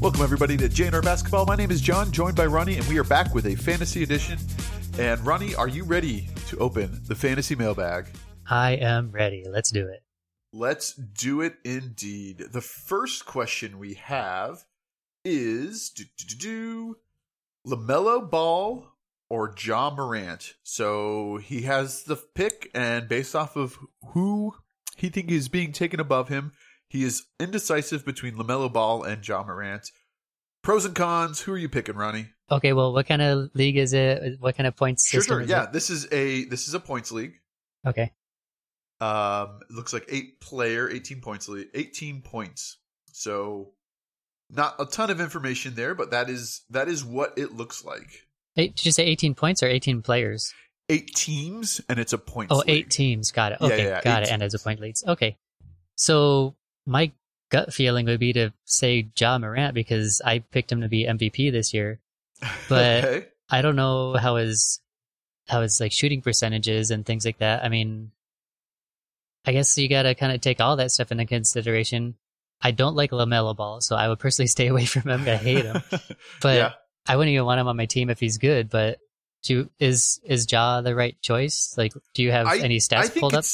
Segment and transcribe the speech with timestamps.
[0.00, 1.44] Welcome, everybody, to JNR Basketball.
[1.44, 4.38] My name is Jon, joined by Ronnie, and we are back with a fantasy edition.
[4.96, 8.06] And Ronnie, are you ready to open the fantasy mailbag?
[8.48, 9.44] I am ready.
[9.50, 10.04] Let's do it.
[10.52, 12.44] Let's do it indeed.
[12.52, 14.66] The first question we have
[15.24, 16.96] is do, do, do,
[17.66, 18.86] LaMelo Ball
[19.28, 20.54] or Ja Morant?
[20.62, 23.76] So he has the pick, and based off of
[24.12, 24.54] who
[24.96, 26.52] he thinks is being taken above him,
[26.88, 29.90] he is indecisive between LaMelo Ball and Ja Morant.
[30.62, 32.28] Pros and cons, who are you picking, Ronnie?
[32.50, 34.40] Okay, well, what kind of league is it?
[34.40, 35.48] What kind of points Sure, system sure.
[35.48, 35.72] Yeah, it?
[35.72, 37.34] this is a this is a points league.
[37.86, 38.12] Okay.
[39.00, 42.78] Um, it looks like eight player, eighteen points league, eighteen points.
[43.12, 43.72] So,
[44.50, 48.26] not a ton of information there, but that is that is what it looks like.
[48.56, 50.52] Eight, did you say 18 points or 18 players?
[50.88, 52.52] Eight teams, and it's a points.
[52.52, 52.68] Oh, league.
[52.70, 53.30] eight teams.
[53.30, 53.60] Got it.
[53.60, 54.32] Okay, yeah, yeah, got eight it.
[54.32, 55.04] And as a point leads.
[55.06, 55.36] Okay.
[55.94, 56.56] So
[56.88, 57.12] my
[57.50, 61.52] gut feeling would be to say Ja Morant because I picked him to be MVP
[61.52, 62.00] this year.
[62.68, 63.26] But- okay.
[63.50, 64.80] I don't know how his
[65.48, 67.64] how his like shooting percentages and things like that.
[67.64, 68.10] I mean,
[69.46, 72.16] I guess you got to kind of take all that stuff into consideration.
[72.60, 75.22] I don't like Lamelo Ball, so I would personally stay away from him.
[75.22, 75.80] I hate him,
[76.42, 76.72] but yeah,
[77.06, 78.68] I wouldn't even want him on my team if he's good.
[78.68, 78.98] But
[79.44, 81.74] do you, is is Ja the right choice?
[81.78, 83.44] Like, do you have I- any stats pulled up?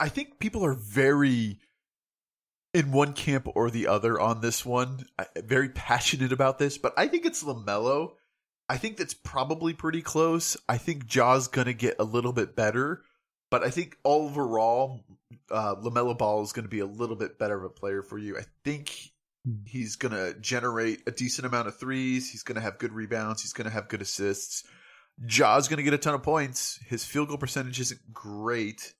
[0.00, 1.58] I think people are very
[2.72, 5.06] in one camp or the other on this one.
[5.18, 8.12] I- Very passionate about this, but I think it's Lamelo.
[8.68, 10.56] I think that's probably pretty close.
[10.68, 13.02] I think Ja's gonna get a little bit better,
[13.50, 15.00] but I think overall,
[15.50, 18.38] uh, Lamelo Ball is gonna be a little bit better of a player for you.
[18.38, 19.10] I think
[19.44, 19.64] Hmm.
[19.66, 22.30] he's gonna generate a decent amount of threes.
[22.30, 23.42] He's gonna have good rebounds.
[23.42, 24.62] He's gonna have good assists.
[25.26, 26.76] Ja's gonna get a ton of points.
[26.86, 28.94] His field goal percentage isn't great.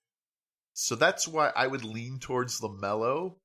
[0.72, 3.36] So that's why I would lean towards Lamelo.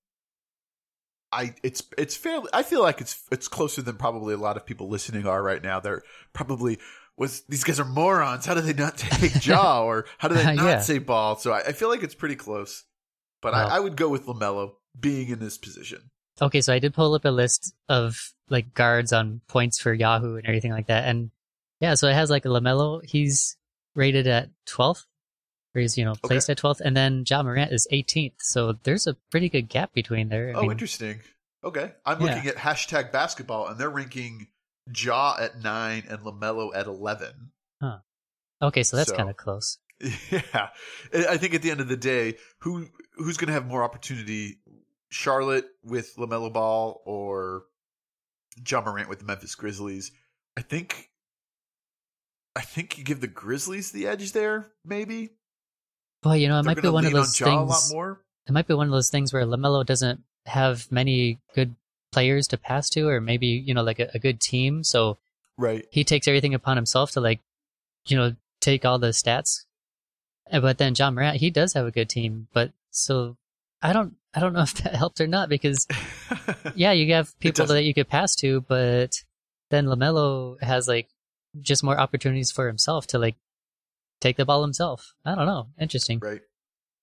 [1.36, 4.66] I it's it's fairly I feel like it's it's closer than probably a lot of
[4.66, 5.80] people listening are right now.
[5.80, 6.80] They're probably
[7.18, 8.46] was these guys are morons.
[8.46, 10.80] How do they not take Ja or how do they not Yeah.
[10.80, 11.38] say ball?
[11.38, 12.84] So I, I feel like it's pretty close.
[13.42, 13.68] But Wow.
[13.68, 16.10] I, I would go with Lamelo being in this position.
[16.42, 20.36] Okay, so I did pull up a list of like guards on points for Yahoo
[20.36, 21.32] and everything like that, and
[21.80, 23.04] yeah, so it has like Lamelo.
[23.06, 23.56] He's
[23.96, 25.06] rated at 12th,
[25.74, 28.34] or he's you know placed at 12th, and then Ja Morant is 18th.
[28.40, 30.50] So there's a pretty good gap between there.
[30.50, 31.22] I oh, mean, interesting.
[31.66, 31.92] Okay.
[32.06, 32.36] I'm Yeah.
[32.36, 34.48] looking at hashtag basketball and they're ranking
[34.96, 37.52] Ja at nine and Lamelo at eleven.
[38.62, 39.80] okay, so that's so- kind of close.
[40.32, 40.70] Yeah,
[41.14, 44.60] I think at the end of the day, who who's going to have more opportunity?
[45.10, 47.64] Charlotte with Lamelo Ball or
[48.68, 50.12] Ja Morant with the Memphis Grizzlies?
[50.58, 51.10] I think,
[52.56, 54.72] I think you give the Grizzlies the edge there.
[54.84, 55.30] Maybe
[56.24, 57.94] Well, you know, it They're might be one of on those Ja a lot things.
[58.48, 61.76] It might be one of those things where Lamelo doesn't have many good
[62.12, 64.84] players to pass to, or maybe you know, like a, a good team.
[64.84, 65.18] So
[65.58, 65.86] Right.
[65.90, 67.40] he takes everything upon himself to like,
[68.08, 69.66] you know, take all the stats.
[70.52, 73.38] But then Ja Morant, he does have a good team, but so
[73.82, 75.88] I don't, I don't know if that helped or not because
[76.76, 79.24] yeah, you have people that you could pass to, but
[79.72, 81.08] then Lamelo has like
[81.62, 83.36] just more opportunities for himself to like
[84.20, 85.14] take the ball himself.
[85.26, 85.68] I don't know.
[85.80, 86.20] Interesting.
[86.20, 86.42] Right.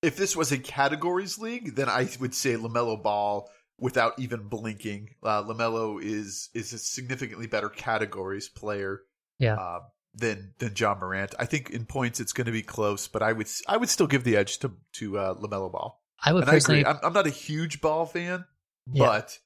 [0.02, 3.48] If this was a categories league, then I would say Lamelo Ball
[3.78, 5.10] without even blinking.
[5.22, 9.00] Uh, Lamelo is is a significantly better categories player
[9.38, 9.54] Yeah.
[9.56, 9.80] uh,
[10.14, 11.34] than than Ja Morant.
[11.38, 14.06] I think in points it's going to be close, but I would I would still
[14.08, 16.00] give the edge to to uh, Lamelo Ball.
[16.24, 16.80] I would And I personally.
[16.82, 16.92] agree.
[16.92, 18.44] I'm, I'm not a huge Ball fan,
[18.92, 19.06] Yeah.
[19.06, 19.38] but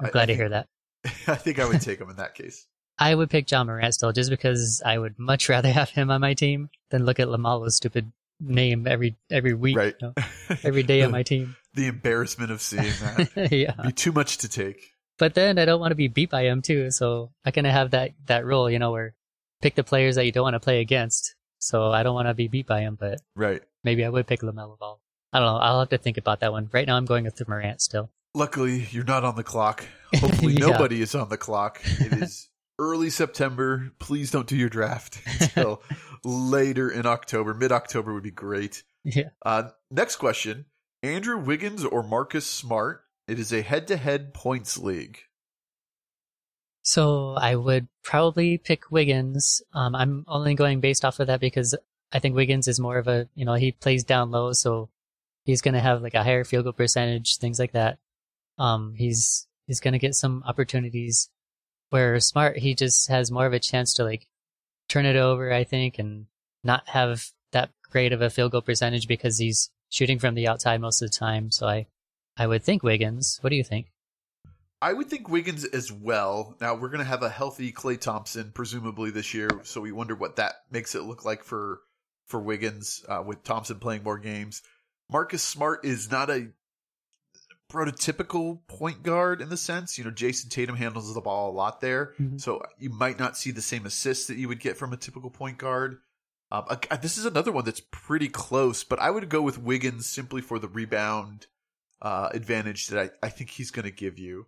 [0.00, 0.66] I'm glad I to hear that.
[1.26, 2.66] I think I would take him in that case.
[2.98, 6.20] I would pick Ja Morant still, just because I would much rather have him on
[6.20, 9.94] my team than look at Lamelo's stupid name every every week, Right.
[10.00, 10.24] you know,
[10.62, 11.56] every day on my team.
[11.74, 12.82] the embarrassment of seeing
[13.34, 14.80] that yeah, be too much to take.
[15.18, 17.72] but then I don't want to be beat by him too, so I kind of
[17.72, 19.14] have that that rule, you know, where
[19.60, 21.34] pick the players that you don't want to play against.
[21.58, 23.60] So I don't want to be beat by him, but Right.
[23.82, 25.00] maybe I would pick Lamelo Ball.
[25.32, 25.56] I don't know.
[25.58, 26.70] I'll have to think about that one.
[26.72, 28.10] Right now, I'm going with Morant still.
[28.34, 29.84] Luckily, you're not on the clock.
[30.14, 30.66] Hopefully, Yeah.
[30.68, 31.80] nobody is on the clock.
[31.84, 32.48] It is
[32.78, 33.90] early September.
[33.98, 35.82] Please don't do your draft until
[36.24, 37.54] later in October.
[37.54, 38.82] Mid October would be great.
[39.04, 39.30] Yeah.
[39.44, 40.66] Uh, next question
[41.02, 43.02] Andrew Wiggins or Marcus Smart?
[43.26, 45.18] It is a head to head points league.
[46.82, 49.62] So I would probably pick Wiggins.
[49.74, 51.74] Um, I'm only going based off of that because
[52.12, 54.88] I think Wiggins is more of a, you know, he plays down low, so
[55.44, 57.98] he's going to have like a higher field goal percentage, things like that.
[58.58, 61.28] Um, he's he's going to get some opportunities.
[61.90, 64.26] Where Smart, he just has more of a chance to like
[64.88, 66.26] turn it over, I think, and
[66.64, 70.80] not have that great of a field goal percentage because he's shooting from the outside
[70.80, 71.50] most of the time.
[71.50, 71.86] So I,
[72.36, 73.38] I would think Wiggins.
[73.40, 73.86] What do you think?
[74.80, 76.56] I would think Wiggins as well.
[76.60, 80.14] Now we're going to have a healthy Klay Thompson presumably this year, so we wonder
[80.14, 81.80] what that makes it look like for
[82.26, 84.62] for Wiggins uh, with Thompson playing more games.
[85.10, 86.48] Marcus Smart is not a
[87.68, 91.80] prototypical point guard in the sense, you know, Jayson Tatum handles the ball a lot
[91.80, 92.40] there, Mhm.
[92.40, 95.30] so you might not see the same assists that you would get from a typical
[95.30, 95.98] point guard.
[96.50, 100.06] Um, uh, this is another one that's pretty close, but I would go with Wiggins
[100.08, 101.46] simply for the rebound
[102.00, 104.46] uh, advantage that I, I think he's going to give you.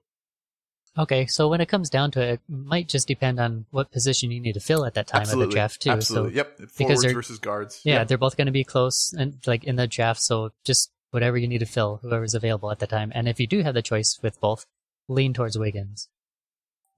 [0.98, 4.30] Okay, so when it comes down to it, it might just depend on what position
[4.30, 5.90] you need to fill at that time of the draft too.
[5.90, 6.30] Absolutely.
[6.30, 6.56] So yep.
[6.58, 7.80] because Forwards they're- versus guards.
[7.84, 8.08] yeah, Yep.
[8.08, 10.20] they're both going to be close and like in the draft.
[10.22, 13.12] So just whatever you need to fill, whoever's available at the time.
[13.14, 14.66] And if you do have the choice with both,
[15.08, 16.08] lean towards Wiggins.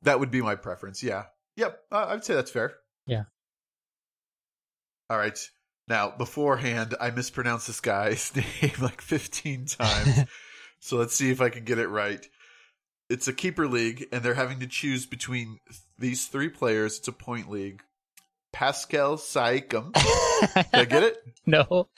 [0.03, 1.03] That would be my preference.
[1.03, 1.25] Yeah.
[1.57, 1.79] Yep.
[1.91, 2.75] Uh, I'd say that's fair.
[3.07, 3.25] Yeah.
[5.09, 5.39] All right.
[5.89, 10.21] Now, beforehand, I mispronounced this guy's name like 15 times.
[10.81, 12.25] so let's see if I can get it right.
[13.11, 15.59] It's a keeper league, and they're having to choose between
[15.99, 16.99] these three players.
[16.99, 17.83] It's a point league.
[18.53, 19.93] Pascal Siakam.
[20.55, 21.17] Did I get it?
[21.47, 21.89] no,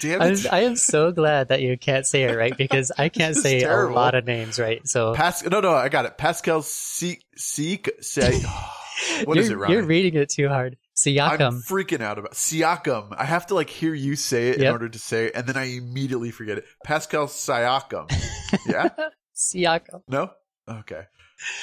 [0.00, 0.52] Damn I'm, it.
[0.52, 3.94] I am so glad that you can't say it right because I can't say terrible.
[3.94, 4.86] a lot of names right.
[4.86, 6.18] So Pas- no, no, I got it.
[6.18, 7.24] Pascal Seek.
[7.36, 7.90] Seek.
[8.00, 8.40] Say.
[9.24, 9.72] What is it, Ryan?
[9.72, 10.76] You're reading it too hard.
[11.06, 11.66] I'm Siakam.
[11.66, 13.14] freaking out about Siakam.
[13.16, 15.56] I have to like hear you say it in order to say it, and then
[15.56, 16.64] I immediately forget it.
[16.84, 18.10] Pascal Siakam.
[18.66, 18.88] yeah?
[19.36, 20.02] Siakam.
[20.08, 20.30] No?
[20.68, 21.04] Okay.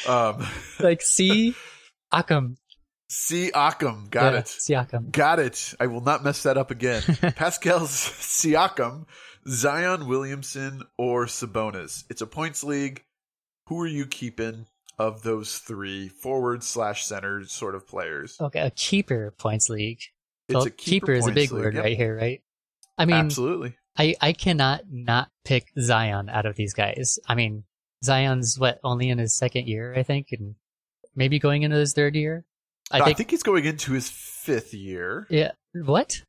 [0.07, 0.45] Um
[0.79, 1.55] Like C.
[2.13, 2.57] Akam.
[3.09, 4.09] Siakam.
[4.09, 4.45] Got Yeah, it.
[4.45, 5.11] Siakam.
[5.11, 5.73] Got it.
[5.79, 7.01] I will not mess that up again.
[7.35, 9.05] Pascal Siakam,
[9.47, 12.03] Zion Williamson, or Sabonis.
[12.09, 13.03] It's a points league.
[13.67, 14.65] Who are you keeping
[14.97, 18.37] of those three forward slash center sort of players?
[18.39, 19.99] Okay, a keeper points league.
[20.47, 21.63] It's Well, a keeper, is a big league.
[21.63, 21.83] word Yep.
[21.83, 22.41] right here, right?
[22.97, 23.75] I mean, Absolutely.
[23.97, 27.19] I, I cannot not pick Zion out of these guys.
[27.27, 27.63] I mean,
[28.03, 30.55] Zion's what only in his second year, I think, and
[31.15, 32.45] maybe going into his third year.
[32.91, 35.27] I No, think, I think he's going into his fifth year.
[35.29, 35.51] yeah.
[35.73, 36.23] What?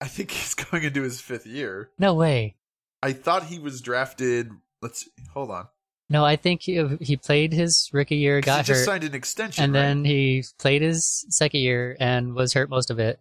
[0.00, 1.90] I think he's going into his fifth year.
[1.98, 2.56] No way.
[3.02, 4.50] I thought he was drafted.
[4.82, 5.68] Let's hold on.
[6.08, 9.14] No, I think he he played his rookie year, got he just hurt, signed an
[9.14, 9.80] extension, and right?
[9.80, 13.20] then he played his second year and was hurt most of it.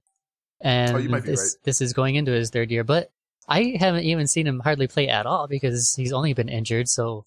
[0.60, 3.12] And Oh, you might be this this is going into his third year, but
[3.48, 6.90] I haven't even seen him hardly play at all because he's only been injured.
[6.90, 7.26] So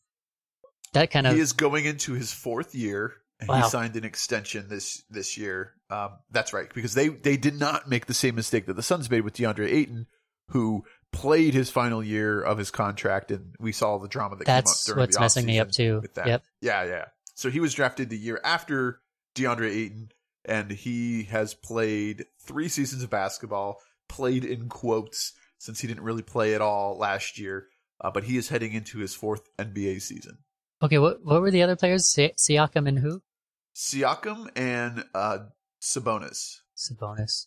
[0.94, 3.14] that kind of he is going into his fourth year.
[3.48, 3.62] Wow.
[3.62, 5.72] He signed an extension this this year.
[5.90, 9.10] Um, that's right, because they they did not make the same mistake that the Suns
[9.10, 10.06] made with DeAndre Ayton,
[10.48, 14.86] who played his final year of his contract, and we saw the drama that that's
[14.86, 16.00] came up during what's the messing me up too.
[16.00, 16.26] With that.
[16.26, 16.42] Yep.
[16.60, 17.04] Yeah, yeah.
[17.34, 19.00] So he was drafted the year after
[19.34, 20.08] DeAndre Ayton,
[20.44, 26.22] and he has played three seasons of basketball, played in quotes, since he didn't really
[26.22, 27.68] play at all last year.
[28.00, 30.38] Uh, but he is heading into his fourth NBA season.
[30.82, 32.06] Okay, what what were the other players?
[32.06, 33.22] Si- Siakam and who?
[33.74, 35.38] Siakam and uh,
[35.80, 36.60] Sabonis.
[36.76, 37.46] Sabonis.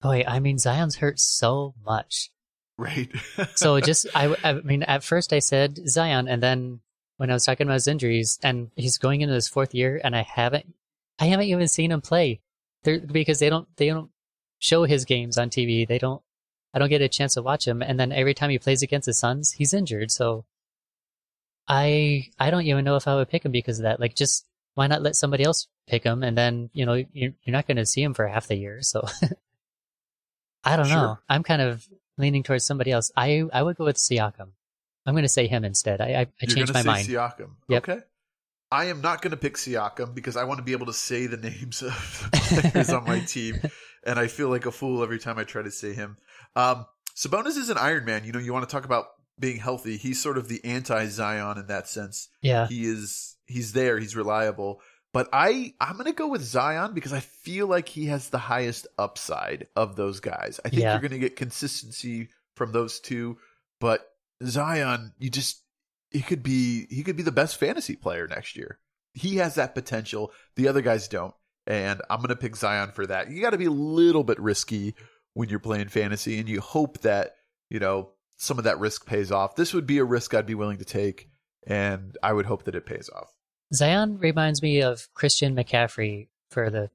[0.00, 2.30] Boy, I mean Zion's hurt so much.
[2.76, 3.10] Right.
[3.54, 6.80] So just I I mean at first I said Zion and then
[7.16, 10.16] when I was talking about his injuries and he's going into his fourth year and
[10.16, 10.74] I haven't
[11.20, 12.40] I haven't even seen him play.
[12.82, 14.10] They're, because they don't they don't
[14.58, 15.86] show his games on TV.
[15.86, 16.22] They don't
[16.74, 19.06] I don't get a chance to watch him and then every time he plays against
[19.06, 20.10] the Suns, he's injured.
[20.10, 20.44] So
[21.68, 24.00] I I don't even know if I would pick him because of that.
[24.00, 27.52] Like just why not let somebody else pick him and then, you know, you're, you're
[27.52, 28.80] not going to see him for half the year.
[28.82, 29.06] So
[30.64, 30.96] I don't Sure.
[30.96, 31.18] know.
[31.28, 31.86] I'm kind of
[32.18, 33.10] leaning towards somebody else.
[33.16, 34.50] I I would go with Siakam.
[35.04, 36.00] I'm going to say him instead.
[36.00, 37.06] I I, I You're changed my mind.
[37.06, 37.50] say Siakam.
[37.68, 37.88] Yep.
[37.88, 38.00] Okay.
[38.70, 41.26] I am not going to pick Siakam because I want to be able to say
[41.26, 41.90] the names of
[42.32, 43.60] the players on my team,
[44.06, 46.16] and I feel like a fool every time I try to say him.
[46.56, 48.24] Um, Sabonis is an Iron Man.
[48.24, 49.06] You know, you want to talk about
[49.42, 49.98] being healthy.
[49.98, 52.28] He's sort of the anti Zion in that sense.
[52.40, 52.66] yeah.
[52.66, 53.98] He is he's there.
[53.98, 54.80] He's reliable.
[55.12, 58.86] But I I'm gonna go with Zion because I feel like he has the highest
[58.98, 60.58] upside of those guys.
[60.64, 60.92] I think Yeah.
[60.92, 63.36] you're gonna get consistency from those two,
[63.78, 64.08] but
[64.42, 65.62] Zion, you just
[66.10, 68.78] he could be he could be the best fantasy player next year.
[69.14, 70.32] He has that potential.
[70.56, 71.34] The other guys don't,
[71.66, 73.30] and I'm gonna pick Zion for that.
[73.30, 74.94] You got to be a little bit risky
[75.34, 77.36] when you're playing fantasy, and you hope that
[77.68, 78.10] you know
[78.42, 79.54] some of that risk pays off.
[79.54, 81.28] This would be a risk I'd be willing to take,
[81.64, 83.30] and I would hope that it pays off.
[83.72, 86.90] Zion reminds me of Christian McCaffrey for the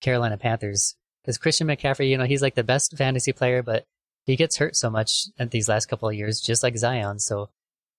[0.00, 0.94] Carolina Panthers.
[1.22, 3.84] Because Christian McCaffrey, you know, he's like the best fantasy player, but
[4.24, 7.18] he gets hurt so much at these last couple of years, just like Zion.
[7.18, 7.50] So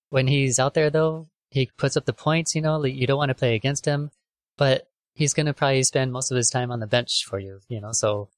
[0.09, 3.29] when he's out there, though, he puts up the points, you know, you don't want
[3.29, 4.09] to play against him,
[4.57, 7.59] but he's going to probably spend most of his time on the bench for you,
[7.69, 8.29] you know, so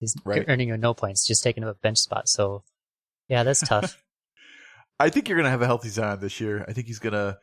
[0.00, 0.44] he's Right.
[0.48, 2.28] earning you no points, just taking up a bench spot.
[2.28, 2.64] So
[3.28, 4.02] yeah, that's tough.
[5.00, 6.64] I think you're gonna have a healthy Zion this year.
[6.68, 7.38] I think he's gonna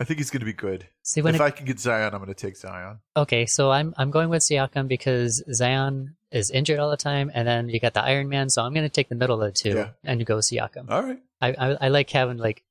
[0.00, 0.86] I think he's going to be good.
[1.02, 3.00] See when if it, I can get Zion, I'm going to take Zion.
[3.16, 7.48] okay, so I'm I'm going with Siakam because Zion is injured all the time, and
[7.48, 9.58] then you got the Iron Man, so I'm going to take the middle of the
[9.58, 9.88] two Yeah.
[10.04, 10.88] and go Siakam.
[10.88, 11.18] All right.
[11.40, 12.62] I, I I like having like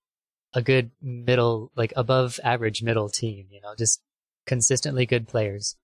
[0.54, 3.48] a good middle, like above average middle team.
[3.52, 4.02] You know, just
[4.46, 5.76] consistently good players.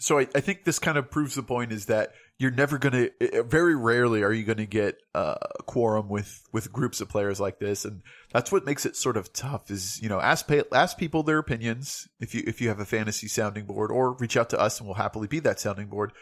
[0.00, 3.10] So I, I think this kind of proves the point is that you're never going
[3.20, 7.10] to, very rarely are you going to get uh, a quorum with, with groups of
[7.10, 7.84] players like this.
[7.84, 8.00] And
[8.32, 11.36] that's what makes it sort of tough is, you know, ask, pay, ask people their
[11.36, 14.80] opinions if you, if you have a fantasy sounding board or reach out to us
[14.80, 16.14] and we'll happily be that sounding board.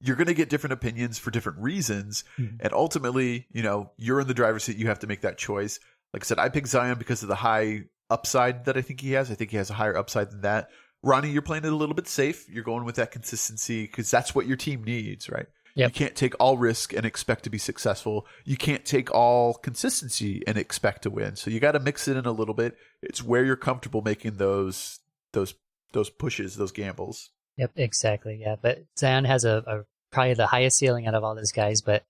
[0.00, 2.22] You're going to get different opinions for different reasons.
[2.38, 2.58] Mhm.
[2.60, 4.76] And ultimately, you know, you're in the driver's seat.
[4.76, 5.80] You have to make that choice.
[6.12, 9.12] Like I said, I picked Zion because of the high upside that I think he
[9.12, 9.28] has.
[9.28, 10.68] I think he has a higher upside than that.
[11.04, 12.48] Ronnie, you're playing it a little bit safe.
[12.48, 15.46] You're going with that consistency because that's what your team needs, right?
[15.76, 15.90] Yep.
[15.90, 18.26] You can't take all risk and expect to be successful.
[18.44, 21.34] You can't take all consistency and expect to win.
[21.36, 22.76] So you got to mix it in a little bit.
[23.02, 25.00] It's where you're comfortable making those
[25.32, 25.54] those
[25.92, 27.30] those pushes, those gambles.
[27.56, 28.38] Yep, exactly.
[28.40, 29.80] Yeah, but Zion has a, a
[30.12, 31.82] probably the highest ceiling out of all those guys.
[31.82, 32.04] But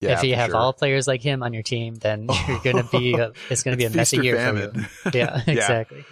[0.00, 0.56] Yeah, if you have sure.
[0.58, 3.84] all players like him on your team, then you're gonna be a, it's gonna be
[3.84, 4.72] a messy year famine.
[4.72, 4.86] for you.
[5.14, 6.04] Yeah, exactly.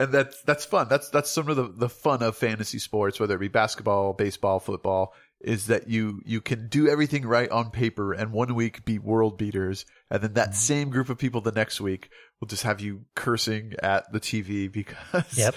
[0.00, 0.88] And that's that's fun.
[0.88, 4.60] That's that's some of the the fun of fantasy sports, whether it be basketball, baseball,
[4.60, 8.98] football, is that you you can do everything right on paper, and one week be
[8.98, 10.54] world beaters, and then that Mhm.
[10.54, 12.10] same group of people the next week
[12.40, 15.54] will just have you cursing at the TV because Yep.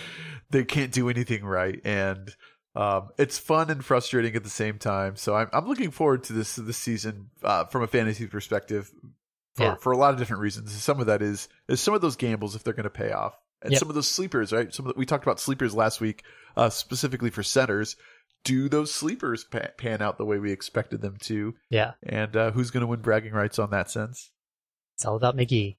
[0.50, 2.36] they can't do anything right, and
[2.76, 5.16] um, it's fun and frustrating at the same time.
[5.16, 8.92] So I'm I'm looking forward to this this season uh, from a fantasy perspective.
[9.56, 9.76] For, Yeah.
[9.78, 10.72] for a lot of different reasons.
[10.74, 13.34] Some of that is is some of those gambles if they're going to pay off
[13.68, 13.80] and Yep.
[13.80, 14.74] some of those sleepers, right?
[14.74, 16.24] Some of the, we talked about sleepers last week,
[16.56, 17.96] uh, specifically for centers.
[18.44, 21.54] Do those sleepers pa- pan out the way we expected them to?
[21.70, 24.32] Yeah, And uh, who's going to win bragging rights on that sense?
[24.96, 25.78] it's all about McGee.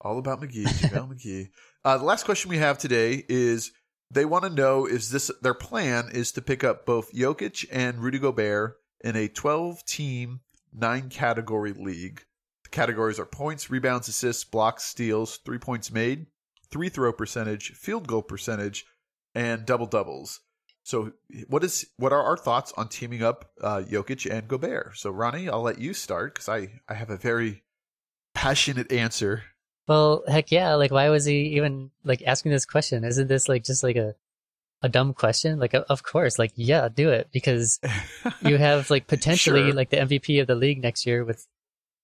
[0.00, 1.48] All about McGee, JaVale McGee.
[1.84, 3.72] Uh, the last question we have today is
[4.10, 7.98] they want to know is this their plan is to pick up both Jokic and
[7.98, 10.40] Rudy Gobert in a 12 team,
[10.72, 12.22] nine category league.
[12.64, 16.26] The categories are points, rebounds, assists, blocks, steals, three points made,
[16.76, 18.84] free throw percentage, field goal percentage,
[19.34, 20.40] and double doubles.
[20.84, 21.12] So,
[21.48, 24.96] what is what are our thoughts on teaming up uh, Jokic and Gobert?
[24.96, 27.64] So, Ronnie, I'll let you start because I I have a very
[28.34, 29.42] passionate answer.
[29.88, 30.74] Well, heck yeah!
[30.74, 33.04] Like, why was he even like asking this question?
[33.04, 34.14] Isn't this like just like a
[34.82, 35.58] a dumb question?
[35.58, 37.80] Like, of course, like yeah, do it because
[38.42, 39.74] you have like potentially Sure.
[39.74, 41.46] like the MVP of the league next year with,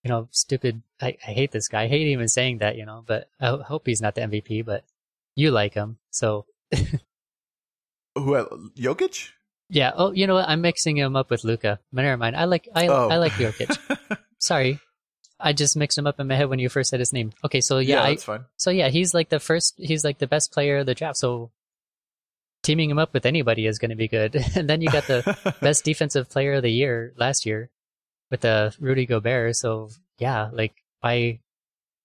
[0.02, 0.82] you know, stupid.
[1.00, 1.82] I, I hate this guy.
[1.82, 3.04] I hate even saying that, you know.
[3.06, 4.64] But I hope he's not the MVP.
[4.64, 4.85] But
[5.35, 6.47] you like him, so
[8.14, 9.30] Who uh, Jokic?
[9.68, 9.92] yeah.
[9.94, 10.49] Oh, you know what?
[10.49, 11.80] I'm mixing him up with Luka.
[11.92, 12.37] Never mind.
[12.37, 13.09] I like I Oh.
[13.09, 13.76] I like Jokic.
[14.38, 14.80] Sorry,
[15.38, 17.32] I just mixed him up in my head when you first said his name.
[17.44, 18.44] Okay, so yeah, yeah, I, that's fine.
[18.56, 19.75] so yeah, he's like the first.
[19.78, 21.16] He's like the best player of the draft.
[21.16, 21.52] So
[22.62, 24.37] teaming him up with anybody is going to be good.
[24.56, 27.71] and then you got the best defensive player of the year last year
[28.33, 29.55] with the Rudy Gobert.
[29.55, 31.39] So yeah, like why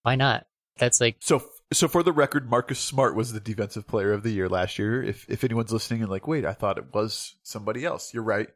[0.03, 0.46] why not?
[0.77, 1.41] That's like so
[1.74, 5.01] so for the record, Marcus Smart was the defensive player of the year last year.
[5.01, 8.13] If if anyone's listening and like, wait, I thought it was somebody else.
[8.13, 8.50] You're right.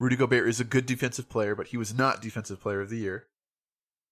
[0.00, 2.98] Rudy Gobert is a good defensive player, but he was not defensive player of the
[2.98, 3.26] year.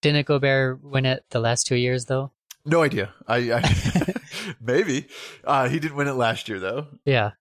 [0.03, 2.33] didn't Gobert win it the last two years though?
[2.65, 3.15] No idea.
[3.27, 4.15] I, I
[4.61, 5.07] maybe
[5.45, 6.89] uh, he didn't win it last year though.
[7.05, 7.33] Yeah,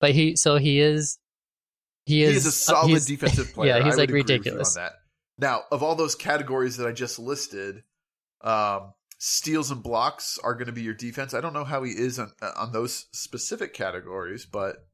[0.00, 1.18] but he so he is
[2.06, 3.78] he He is, is a solid defensive player.
[3.78, 4.76] yeah, he's I like would agree with you ridiculous.
[4.76, 4.92] on that.
[5.38, 7.82] Now, of all those categories that I just listed,
[8.40, 11.34] um, steals and blocks are going to be your defense.
[11.34, 14.86] I don't know how he is on on those specific categories, but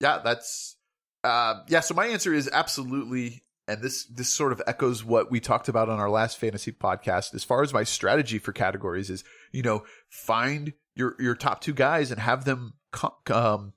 [0.00, 0.76] yeah, that's
[1.24, 1.80] uh, yeah.
[1.80, 5.88] So my answer is absolutely, and this this sort of echoes what we talked about
[5.88, 7.34] on our last fantasy podcast.
[7.34, 11.74] As far as my strategy for categories is, you know, find your your top two
[11.74, 13.72] guys and have them co- um,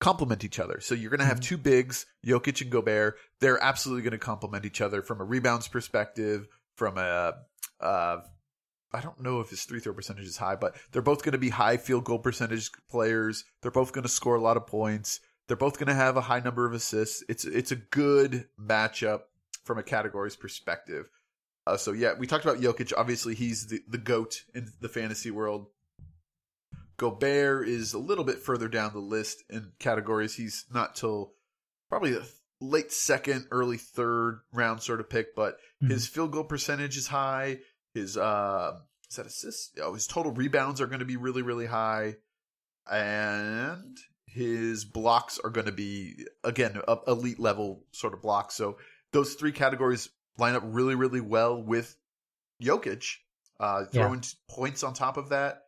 [0.00, 0.80] complement each other.
[0.80, 1.44] So you're going to have Mhm.
[1.44, 3.18] two bigs, Jokic and Gobert.
[3.40, 7.34] They're absolutely going to complement each other from a rebounds perspective, from a
[7.80, 8.20] uh,
[8.92, 11.38] I don't know if his free throw percentage is high, but they're both going to
[11.38, 13.44] be high field goal percentage players.
[13.62, 15.20] They're both going to score a lot of points.
[15.46, 17.22] They're both going to have a high number of assists.
[17.28, 19.22] It's it's a good matchup
[19.64, 21.06] from a categories perspective.
[21.66, 22.92] Uh, so yeah, we talked about Jokic.
[22.96, 25.68] Obviously, he's the, the goat in the fantasy world.
[27.00, 30.34] Gobert is a little bit further down the list in categories.
[30.34, 31.32] He's not till
[31.88, 32.22] probably a
[32.60, 35.90] late second, early third round sort of pick, but Mhm.
[35.92, 37.60] his field goal percentage is high.
[37.94, 38.78] His uh,
[39.08, 39.70] is that assists?
[39.80, 42.16] Oh, his total rebounds are going to be really, really high,
[42.90, 48.54] and his blocks are going to be again elite level sort of blocks.
[48.56, 48.78] So
[49.12, 51.96] those three categories line up really, really well with
[52.62, 53.16] Jokic.
[53.58, 55.64] Uh, throwing t- points on top of that,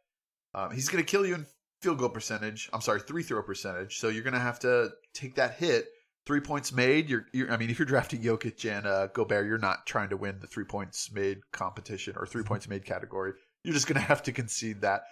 [0.54, 1.46] Um, he's going to kill you in
[1.80, 2.68] field goal percentage.
[2.72, 3.98] I'm sorry, free throw percentage.
[3.98, 5.86] So you're going to have to take that hit.
[6.24, 7.08] Three points made.
[7.08, 10.16] You're, you're I mean, if you're drafting Jokic and uh, Gobert, you're not trying to
[10.16, 13.32] win the three points made competition or three points made category.
[13.64, 15.04] You're just going to have to concede that.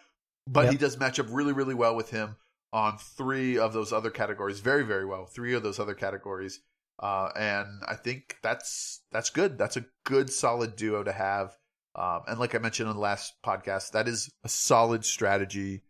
[0.47, 0.73] But Yep.
[0.73, 2.37] he does match up really, really well with him
[2.73, 4.61] on three of those other categories.
[4.61, 5.27] Very, very well.
[5.27, 6.61] Three of those other categories.
[7.01, 9.57] Uh, and I think that's that's good.
[9.59, 11.57] That's a good, solid duo to have.
[11.95, 15.83] Um, and like I mentioned in the last podcast, that is a solid strategy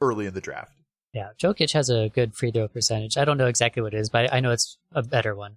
[0.00, 0.72] early in the draft.
[1.12, 3.16] Yeah, Jokic has a good free throw percentage.
[3.16, 5.56] I don't know exactly what it is, but I know it's a better one.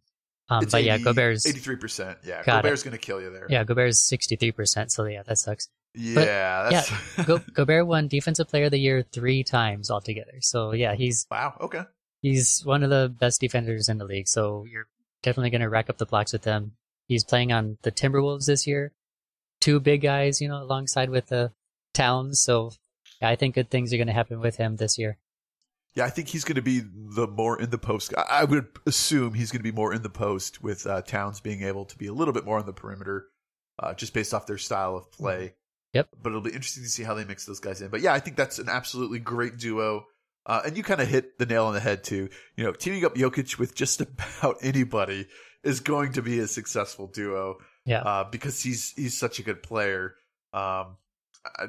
[0.50, 2.18] Um, but yeah, 80 Gobert's 83%.
[2.26, 2.64] Yeah, Got it.
[2.64, 3.48] Gobert's going to kill you there.
[3.50, 4.92] yeah Gobert's sixty three percent.
[4.92, 5.70] So yeah, that sucks.
[5.96, 6.70] Yeah.
[6.70, 10.40] That's, Go, Gobert won Defensive Player of the Year three times altogether.
[10.42, 11.56] So yeah, he's wow.
[11.62, 11.84] Okay.
[12.22, 14.28] he's one of the best defenders in the league.
[14.28, 14.88] So you're
[15.22, 16.74] definitely going to rack up the blocks with him.
[17.08, 18.92] He's playing on the Timberwolves this year.
[19.64, 21.54] Two big guys, you know, alongside with the
[21.94, 22.44] Towns.
[22.44, 22.72] So
[23.22, 25.18] yeah, I think good things are going to happen with him this year.
[25.96, 28.14] Yeah, I think he's going to be the more in the post.
[28.18, 31.40] I I would assume he's going to be more in the post with uh, Towns
[31.40, 33.28] being able to be a little bit more on the perimeter,
[33.80, 35.54] uh, just based off their style of play.
[35.94, 36.10] Yep.
[36.22, 37.88] But it'll be interesting to see how they mix those guys in.
[37.88, 40.08] But yeah, I think that's an absolutely great duo.
[40.46, 42.28] Uh, and you kind of hit the nail on the head too.
[42.58, 45.28] You know, teaming up Jokic with just about anybody
[45.64, 47.60] is going to be a successful duo.
[47.86, 48.02] Yeah.
[48.02, 50.16] Uh, because he's he's such a good player.
[50.54, 50.98] Um,
[51.46, 51.68] I, I,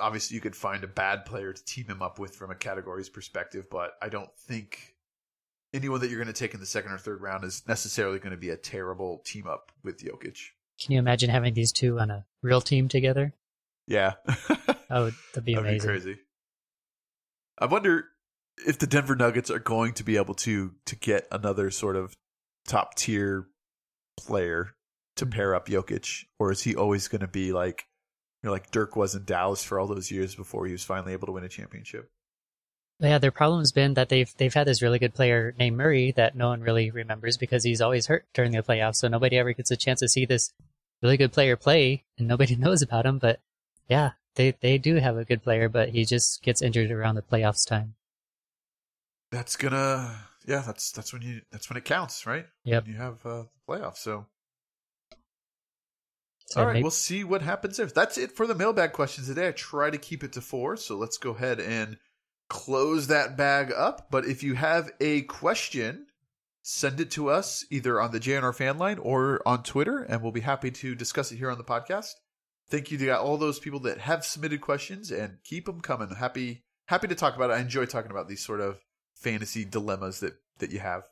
[0.00, 3.08] obviously, you could find a bad player to team him up with from a categories
[3.08, 4.94] perspective, but I don't think
[5.72, 8.32] anyone that you're going to take in the second or third round is necessarily going
[8.32, 10.38] to be a terrible team up with Jokic.
[10.82, 13.32] Can you imagine having these two on a real team together?
[13.86, 14.14] Yeah,
[14.88, 15.88] That would that'd be that'd be amazing.
[15.88, 16.16] crazy.
[17.58, 18.06] I wonder
[18.66, 22.14] if the Denver Nuggets are going to be able to to get another sort of
[22.66, 23.46] top tier
[24.16, 24.73] player
[25.16, 27.86] to pair up Jokic, or is he always going to be like,
[28.42, 31.12] you know, like Dirk was in Dallas for all those years before he was finally
[31.12, 32.10] able to win a championship?
[33.00, 36.12] Yeah, their problem has been that they've they've had this really good player named Murray
[36.12, 39.52] that no one really remembers because he's always hurt during the playoffs, so nobody ever
[39.52, 40.52] gets a chance to see this
[41.02, 43.18] really good player play, and nobody knows about him.
[43.18, 43.40] But
[43.88, 47.22] yeah, they they do have a good player, but he just gets injured around the
[47.22, 47.94] playoffs time.
[49.30, 52.46] That's gonna, yeah, that's that's when you that's when it counts, right?
[52.84, 53.98] When you have uh, playoffs.
[53.98, 54.26] So,
[56.54, 57.86] So all right, maybe- we'll see what happens there.
[57.86, 59.48] That's it for the mailbag questions today.
[59.48, 61.98] I try to keep it to four, so let's go ahead and
[62.48, 64.06] close that bag up.
[64.08, 66.06] But if you have a question,
[66.62, 70.30] send it to us either on the JNR fan line or on Twitter, and we'll
[70.30, 72.12] be happy to discuss it here on the podcast.
[72.68, 76.08] Thank you to all those people that have submitted questions, and keep them coming.
[76.14, 77.54] Happy happy to talk about it.
[77.54, 78.78] I enjoy talking about these sort of
[79.16, 81.02] fantasy dilemmas that that you have.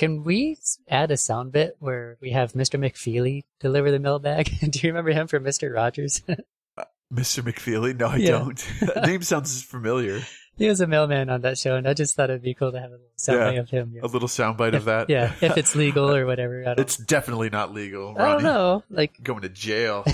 [0.00, 0.56] Can we
[0.88, 2.80] add a sound bit where we have Mr.
[2.80, 4.46] McFeely deliver the mailbag?
[4.70, 5.70] do you remember him from Mr.
[5.70, 6.22] Rogers?
[7.12, 7.42] Mr.
[7.44, 7.94] McFeely?
[7.94, 8.30] No, I Yeah.
[8.30, 8.56] don't.
[8.80, 10.22] that name sounds familiar.
[10.56, 12.80] he was a mailman on that show, and I just thought it'd be cool to
[12.80, 13.60] have a little sound Yeah.
[13.60, 13.92] of him.
[13.94, 14.00] Yeah.
[14.04, 15.10] A little soundbite of that.
[15.10, 16.62] Yeah, if it's legal or whatever.
[16.78, 18.16] It's definitely not legal.
[18.18, 18.82] I don't know.
[18.88, 20.06] Like, Going to jail.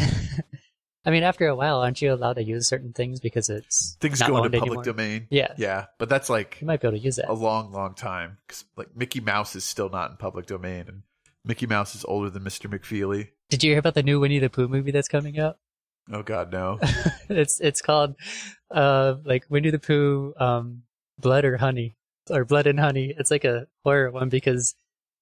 [1.07, 4.21] I mean, after a while, aren't you allowed to use certain things because it's Things
[4.21, 4.83] go into public anymore?
[4.85, 5.27] domain.
[5.31, 7.31] Yeah, Yeah, but that's like you might be able to use that.
[7.31, 11.03] a long, long time because like Mickey Mouse is still not in public domain, and
[11.45, 12.69] Mickey Mouse is older than Mr.
[12.69, 13.29] McFeely.
[13.49, 15.59] Did you hear about the new Winnie the Pooh movie that's coming out?
[16.13, 16.79] Oh God, no.
[17.29, 18.17] it's it's called
[18.73, 20.83] uh like Winnie the Pooh, um,
[21.19, 21.97] Blood or Honey
[22.29, 23.15] or Blood and Honey.
[23.17, 24.75] It's like a horror one because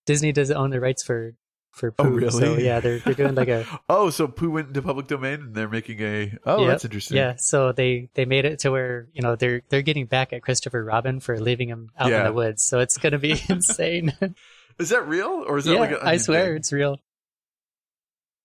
[0.06, 1.34] Disney doesn't own the rights for
[1.74, 2.08] for oh, Pooh.
[2.08, 2.30] Oh, really?
[2.30, 5.54] So yeah, they're they're doing like a oh, so Pooh went into public domain, and
[5.54, 6.38] they're making a.
[6.46, 6.68] Oh, Yep.
[6.68, 7.16] that's interesting.
[7.16, 7.34] yeah.
[7.38, 10.82] So they they made it to where you know they're they're getting back at Christopher
[10.84, 12.64] Robin for leaving him out in the woods.
[12.64, 14.12] So it's gonna be insane.
[14.78, 15.90] Is that real, or is that yeah, like?
[15.92, 16.98] A, I swear it's real.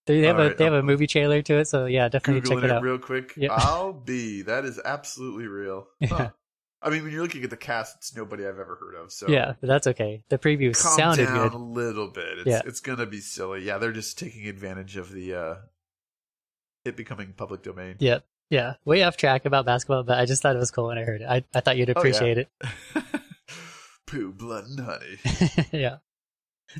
[0.06, 2.42] They, they have a they have a I'm- movie trailer to it, so yeah, definitely
[2.42, 2.82] Googling check it it out.
[2.82, 3.34] real quick.
[3.36, 3.48] Yeah.
[3.52, 4.42] I'll be.
[4.42, 5.88] That is absolutely real.
[5.98, 6.30] Yeah.
[6.82, 9.12] I mean, when you're looking at the cast, it's nobody I've ever heard of.
[9.12, 10.24] So Yeah, but that's okay.
[10.30, 11.52] The preview calm sounded down good.
[11.54, 12.38] a little bit.
[12.38, 12.62] It's, Yeah.
[12.64, 13.64] it's gonna be silly.
[13.64, 15.54] Yeah, they're just taking advantage of the uh
[16.84, 17.96] it becoming public domain.
[17.98, 18.24] Yep.
[18.48, 18.74] Yeah.
[18.86, 21.20] Way off track about basketball, but I just thought it was cool when I heard
[21.20, 21.26] it.
[21.28, 21.98] I, I thought you'd Oh, yeah.
[22.00, 22.48] appreciate it.
[24.06, 25.66] Pooh, blood, and honey.
[25.72, 25.98] yeah.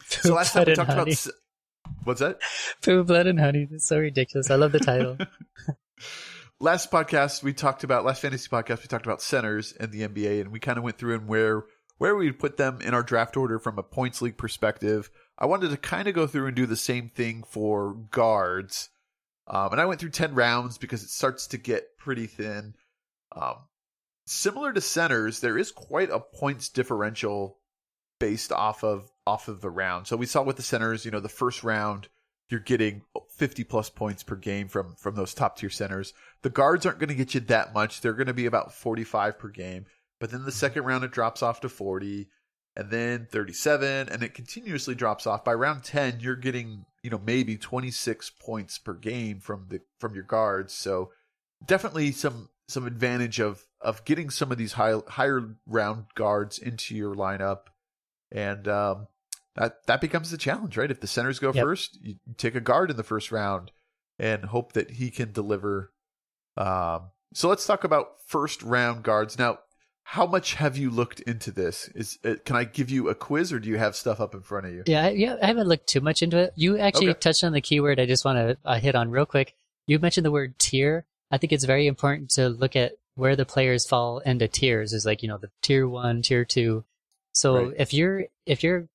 [0.09, 1.13] So last time we talked about honey.
[1.13, 1.31] s-
[2.05, 2.39] what's that?
[2.83, 3.69] Pooh, blood, and honey.
[3.71, 4.51] It's so ridiculous.
[4.51, 5.17] I love the title.
[6.61, 10.43] last podcast we talked about last fantasy podcast we talked about centers in the NBA
[10.43, 11.65] and we kind of went through and where
[11.97, 15.11] where we'd put them in our draft order from a points league perspective.
[15.39, 18.89] I wanted to kind of go through and do the same thing for guards.
[19.47, 22.75] Um, and I went through 10 rounds because it starts to get pretty thin.
[23.37, 23.57] Um,
[24.27, 27.59] similar to centers, there is quite a points differential
[28.19, 30.07] based off of off of the round.
[30.07, 32.09] So we saw with the centers, you know, the first round
[32.51, 36.13] you're getting 50 plus points per game from from those top tier centers.
[36.43, 38.01] The guards aren't going to get you that much.
[38.01, 39.87] They're going to be about 45 per game.
[40.19, 42.29] But then the second round it drops off to 40
[42.77, 45.45] and then 37 and it continuously drops off.
[45.45, 50.15] By round 10 you're getting, you know, maybe 26 points per game from the from
[50.15, 50.75] your guards.
[50.75, 51.13] So
[51.65, 56.97] definitely some some advantage of of getting some of these high higher round guards into
[56.97, 57.69] your lineup.
[58.33, 59.07] And um
[59.57, 60.91] that that becomes the challenge, right?
[60.91, 61.63] If the centers go Yep.
[61.65, 63.73] first, you take a guard in the first round
[64.19, 65.93] and hope that he can deliver.
[66.57, 69.59] Um, so let's talk about first round guards now.
[70.05, 71.89] How much have you looked into this?
[71.95, 74.43] Is uh, can I give you a quiz, or do you have stuff up in
[74.43, 74.83] front of you?
[74.87, 75.37] Yeah, I- yeah.
[75.41, 76.53] I haven't looked too much into it.
[76.57, 77.21] You actually Okay.
[77.21, 78.01] touched on the keyword.
[78.01, 79.55] I just want to uh, hit on real quick.
[79.87, 81.07] You mentioned the word tier.
[81.31, 84.93] I think it's very important to look at where the players fall into tiers.
[84.93, 86.85] Is like you know the tier one, tier two.
[87.33, 87.75] So Right.
[87.79, 88.89] if you're if you're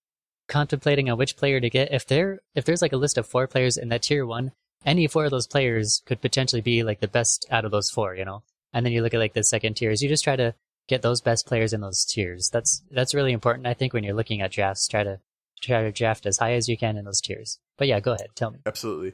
[0.48, 3.48] contemplating on which player to get, if there if there's like a list of four
[3.48, 4.52] players in that tier one,
[4.86, 8.16] any four of those players could potentially be like the best out of those four.
[8.16, 10.02] You know, and then you look at like the second tiers.
[10.02, 10.56] You just try to
[10.88, 12.50] get those best players in those tiers.
[12.50, 13.68] That's that's really important.
[13.68, 15.20] I think when you're looking at drafts, try to
[15.62, 17.60] try to draft as high as you can in those tiers.
[17.78, 18.60] But yeah, go ahead, tell me.
[18.66, 19.14] Absolutely.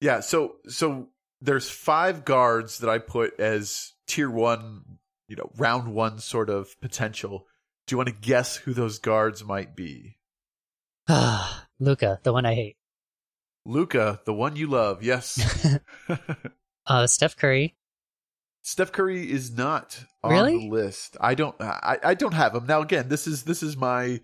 [0.00, 0.20] Yeah.
[0.20, 1.08] So so
[1.40, 4.82] there's five guards that I put as tier one,
[5.28, 7.46] you know, round one sort of potential.
[7.86, 10.17] Do you want to guess who those guards might be?
[11.08, 12.76] Ah, Luka, the one I hate.
[13.64, 15.02] Luka, the one you love.
[15.02, 15.78] Yes.
[16.86, 17.76] Uh, Steph Curry.
[18.62, 20.58] Steph Curry is not on Really?
[20.58, 21.18] the list.
[21.20, 21.54] I don't.
[21.60, 22.80] I, I don't have him now.
[22.80, 24.22] Again, this is this is my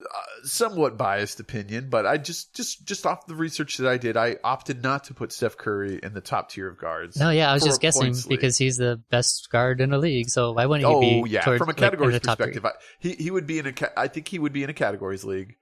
[0.00, 0.06] uh,
[0.44, 4.36] somewhat biased opinion, but I just just just off the research that I did, I
[4.44, 7.16] opted not to put Steph Curry in the top tier of guards.
[7.16, 10.28] No, yeah, I was just guessing because he's the best guard in the league.
[10.28, 11.30] So why wouldn't he Oh be?
[11.30, 13.72] yeah, toward- from a like, categories the perspective, I, he he would be in a.
[13.96, 15.56] I think he would be in a categories league,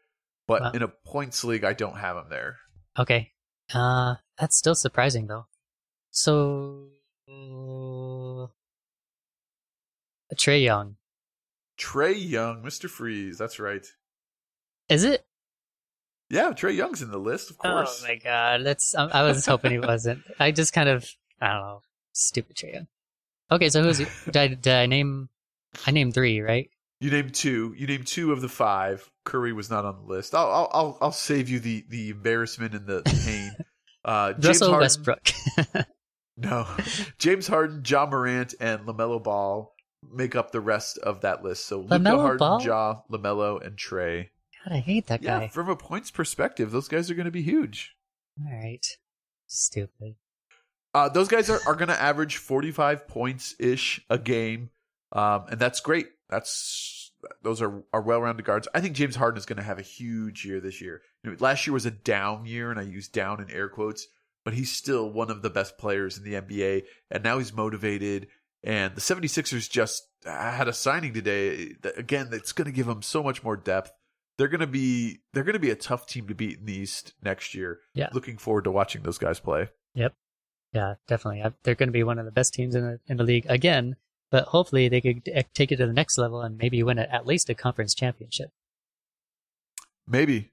[0.47, 0.71] but Wow.
[0.73, 2.59] in a points league, I don't have him there.
[2.99, 3.33] Okay.
[3.75, 5.47] Uh, that's still surprising though.
[6.11, 6.89] So,
[7.29, 8.47] uh,
[10.35, 10.97] Trae Young.
[11.79, 13.39] Trae Young, Mister Freeze.
[13.39, 13.85] That's right.
[14.89, 15.27] Is it?
[16.31, 18.03] Yeah, Trae Young's in the list, of course.
[18.03, 18.95] Oh my god, that's.
[18.95, 20.23] I, I was hoping he wasn't.
[20.41, 21.09] I just kind of,
[21.41, 21.81] I don't know,
[22.13, 22.87] stupid Trae Young.
[23.51, 23.99] Okay, so who's?
[23.99, 25.29] did, I, did I name?
[25.87, 26.71] I named three, right?
[27.01, 27.75] You named two.
[27.77, 29.11] You named two of the five.
[29.25, 30.35] Curry was not on the list.
[30.35, 33.55] I'll I'll I'll, I'll save you the the embarrassment and the pain.
[34.05, 35.29] Uh, James Russell Harden, Westbrook.
[36.39, 36.67] No,
[37.19, 39.75] James Harden, Ja Morant, and Lamelo Ball
[40.13, 41.65] make up the rest of that list.
[41.65, 42.63] So Luka LaMelo Harden, Ball?
[42.63, 44.29] Ja, Lamelo, and Trae.
[44.63, 45.49] God, I hate that Yeah, guy.
[45.49, 47.97] from a points perspective, those guys are going to be huge.
[48.39, 48.87] All right,
[49.47, 50.17] stupid.
[50.93, 54.69] Uh, those guys are, are going to average 45 points ish a game.
[55.13, 56.09] Um, and that's great.
[56.31, 57.13] That's
[57.43, 58.69] those are, are well rounded guards.
[58.75, 61.01] I think James Harden is going to have a huge year this year.
[61.25, 64.07] You know, last year was a down year, and I use down in air quotes,
[64.45, 66.83] but he's still one of the best players in the NBA.
[67.11, 68.29] And now he's motivated.
[68.63, 71.73] And the 76ers just uh, had a signing today.
[71.83, 73.93] that- Again, that's going to give them so much more depth.
[74.39, 76.75] They're going to be they're going to be a tough team to beat in the
[76.77, 77.79] East next year.
[77.95, 78.09] Yeah.
[78.13, 79.71] Looking forward to watching those guys play.
[79.95, 80.13] Yep.
[80.75, 81.43] Yeah, definitely.
[81.43, 83.47] I- They're going to be one of the best teams in the in the league
[83.49, 83.97] again.
[84.37, 87.05] But hopefully, they could eh, take it to the next level and maybe win a,
[87.05, 88.51] at least a conference championship.
[90.07, 90.53] Maybe.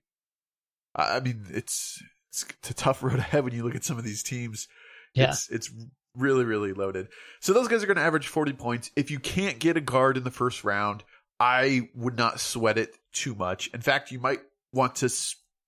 [0.96, 4.06] I I mean, it's it's a tough road ahead when you look at some of
[4.06, 4.70] these teams.
[5.14, 5.32] Yeah.
[5.32, 5.70] It's it's
[6.16, 7.10] really really loaded.
[7.42, 8.90] So those guys are going to average 40 points.
[8.96, 11.04] If you can't get a guard in the first round,
[11.38, 13.68] I would not sweat it too much.
[13.74, 14.40] In fact, you might
[14.72, 15.14] want to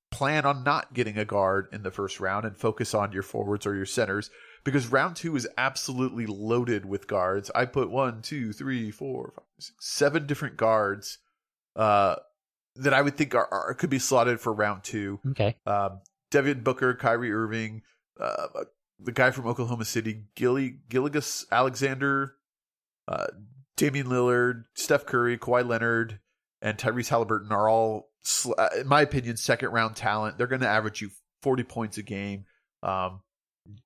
[0.09, 3.65] plan on not getting a guard in the first round and focus on your forwards
[3.65, 4.29] or your centers
[4.65, 7.49] because round two is absolutely loaded with guards.
[7.55, 11.19] I put one, two, three, four, five, six, seven different guards
[11.77, 12.15] uh,
[12.75, 15.19] that I would think are, are could be slotted for round two.
[15.29, 15.55] Okay.
[15.65, 16.01] Um,
[16.31, 17.83] Devin Booker, Kyrie Irving,
[18.19, 18.47] uh,
[18.99, 22.35] the guy from Oklahoma City, Gilly Gilgeous Alexander,
[23.07, 23.27] uh,
[23.77, 26.19] Damian Lillard, Steph Curry, Kawhi Leonard,
[26.61, 28.09] and Tyrese Halliburton are all,
[28.57, 30.37] uh, in my opinion, second round talent.
[30.37, 32.45] They're going to average you forty points a game.
[32.81, 33.21] Um,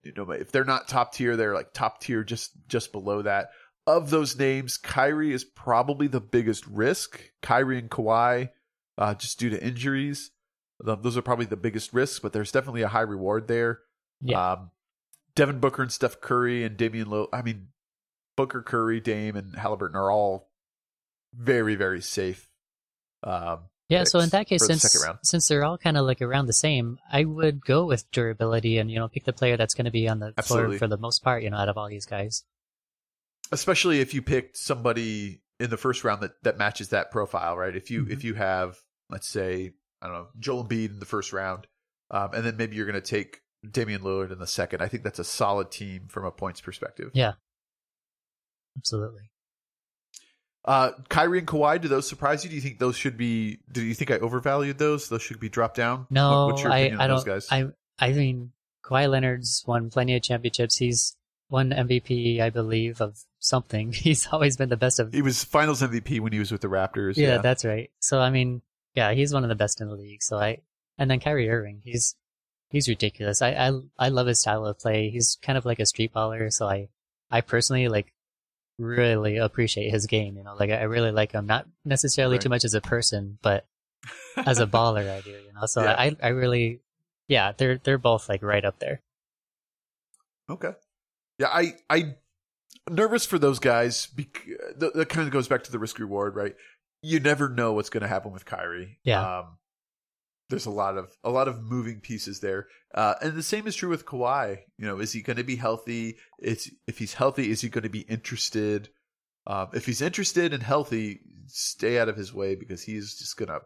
[0.04, 3.52] you know, if they're not top tier, they're like top tier, just just below that.
[3.88, 7.22] Of those names, Kyrie is probably the biggest risk.
[7.42, 8.50] Kyrie and Kawhi,
[8.98, 10.32] uh, just due to injuries.
[10.80, 13.80] Those are probably the biggest risks, but there's definitely a high reward there.
[14.22, 14.54] Yeah.
[14.54, 14.72] Um,
[15.36, 17.30] Devin Booker and Steph Curry and Damian Lillard.
[17.34, 17.68] I mean,
[18.38, 20.52] Booker, Curry, Dame, and Halliburton are all
[21.34, 22.50] very, very safe.
[23.24, 26.22] Um, Yeah, so in that case, for the since since they're all kind of like
[26.22, 29.74] around the same, I would go with durability and you know pick the player that's
[29.74, 30.78] going to be on the Absolutely.
[30.78, 31.42] floor for the most part.
[31.44, 32.44] You know, out of all these guys.
[33.52, 37.76] especially if you picked somebody in the first round that, that matches that profile, right?
[37.76, 38.12] If you Mhm.
[38.12, 38.78] if you have,
[39.10, 39.74] let's say,
[40.04, 41.66] I don't know, Joel Embiid in the first round,
[42.12, 44.82] um, and then maybe you're going to take Damian Lillard in the second.
[44.84, 47.10] I think that's a solid team from a points perspective.
[47.16, 47.34] Yeah,
[48.78, 49.32] absolutely.
[50.70, 52.50] Uh, Kyrie and Kawhi, do those surprise you?
[52.52, 53.58] Do you think those should be?
[53.72, 55.10] Do you think I overvalued those?
[55.10, 56.06] Those should be dropped down.
[56.12, 57.18] No, what's your I, opinion I on don't.
[57.18, 57.48] those guys?
[57.50, 58.52] I I mean,
[58.86, 60.78] Kawhi Leonard's won plenty of championships.
[60.78, 61.18] He's
[61.50, 63.94] won MVP, I believe, of something.
[63.94, 65.12] He's always been the best of.
[65.12, 67.18] he was Finals MVP when he was with the Raptors.
[67.18, 67.90] Yeah, Yeah, that's right.
[68.00, 68.62] So I mean,
[68.94, 70.22] yeah, he's one of the best in the league.
[70.22, 70.60] So I
[71.00, 72.16] and then Kyrie Irving, he's
[72.70, 73.42] he's ridiculous.
[73.42, 75.10] I I I love his style of play.
[75.10, 76.54] He's kind of like a street baller.
[76.54, 76.90] So I
[77.32, 78.14] I personally like
[78.80, 80.38] really appreciate his game.
[80.38, 81.46] You know, like I really like him.
[81.46, 82.42] Not necessarily Right.
[82.42, 83.66] too much as a person, but
[84.38, 85.32] as a baller, I do.
[85.32, 85.96] You know, so Yeah.
[85.98, 86.80] I I really
[87.28, 89.02] yeah, they're they're both like right up there.
[90.50, 90.72] Okay.
[91.38, 92.16] Yeah, I I
[92.90, 94.44] nervous for those guys because
[94.78, 96.56] that, that kind of goes back to the risk reward, right?
[97.04, 98.98] You never know what's going to happen with Kyrie.
[99.04, 99.40] Yeah.
[99.40, 99.58] Um,
[100.50, 103.76] there's a lot of a lot of moving pieces there, uh, and the same is
[103.76, 104.58] true with Kawhi.
[104.78, 106.18] You know, is he going to be healthy?
[106.40, 108.90] Is if he's healthy, is he going to be interested?
[109.48, 113.50] Um, if he's interested and healthy, stay out of his way because he's just going
[113.50, 113.62] to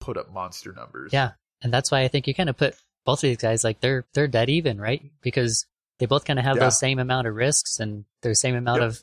[0.00, 1.12] put up monster numbers.
[1.12, 1.32] Yeah,
[1.62, 2.74] and that's why I think you kind of put
[3.06, 5.02] both of these guys like they're they're dead even, right?
[5.22, 5.66] Because
[5.98, 6.64] they both kind of have Yeah.
[6.64, 8.88] those same amount of risks and their same amount Yep.
[8.90, 9.02] of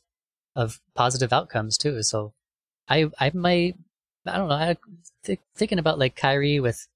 [0.56, 2.04] of positive outcomes too.
[2.04, 2.34] So
[2.90, 3.76] I I might
[4.26, 4.56] I don't know.
[4.56, 4.76] I
[5.24, 6.88] th- thinking about like Kyrie with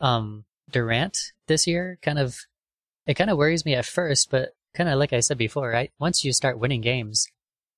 [0.00, 2.38] um Durant this year, kind of
[3.06, 5.90] it kind of worries me at first, but kind of like I said before, right?
[5.98, 7.26] Once you start winning games,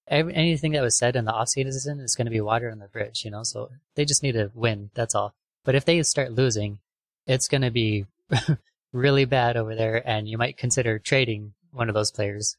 [0.09, 2.89] every, anything that was said in the offseason is going to be water on the
[2.89, 3.43] bridge, you know.
[3.43, 4.91] So they just need to win.
[4.95, 5.35] That's all.
[5.65, 6.79] But if they start losing,
[7.27, 8.07] it's going to be
[8.93, 12.57] really bad over there, and you might consider trading one of those players.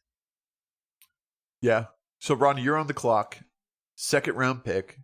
[1.62, 1.86] Yeah.
[2.20, 3.40] So Ron, you're on the clock.
[3.96, 5.00] Second round pick.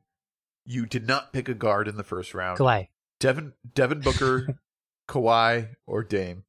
[0.65, 2.59] You did not pick a guard in the first round.
[2.59, 2.87] Kawhi.
[3.19, 4.60] Devin Devin Booker,
[5.10, 6.43] Kawhi, or Dame.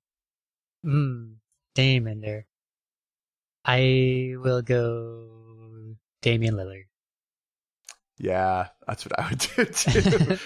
[0.84, 1.34] Mm,
[1.74, 2.46] Dame in there.
[3.64, 6.84] I will go Damian Lillard.
[8.18, 10.38] Yeah, that's what I would do too.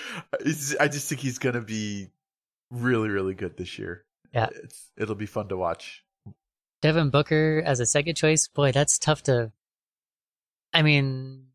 [0.80, 2.08] I just think he's gonna be
[2.70, 4.04] really, really good this year.
[4.32, 4.48] Yeah.
[4.64, 6.04] it's it'll be fun to watch.
[6.82, 9.52] Devin Booker as a second choice, boy, that's tough to.
[10.72, 11.46] I mean,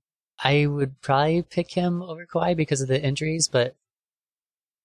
[0.41, 3.75] I would probably pick him over Kawhi because of the injuries, but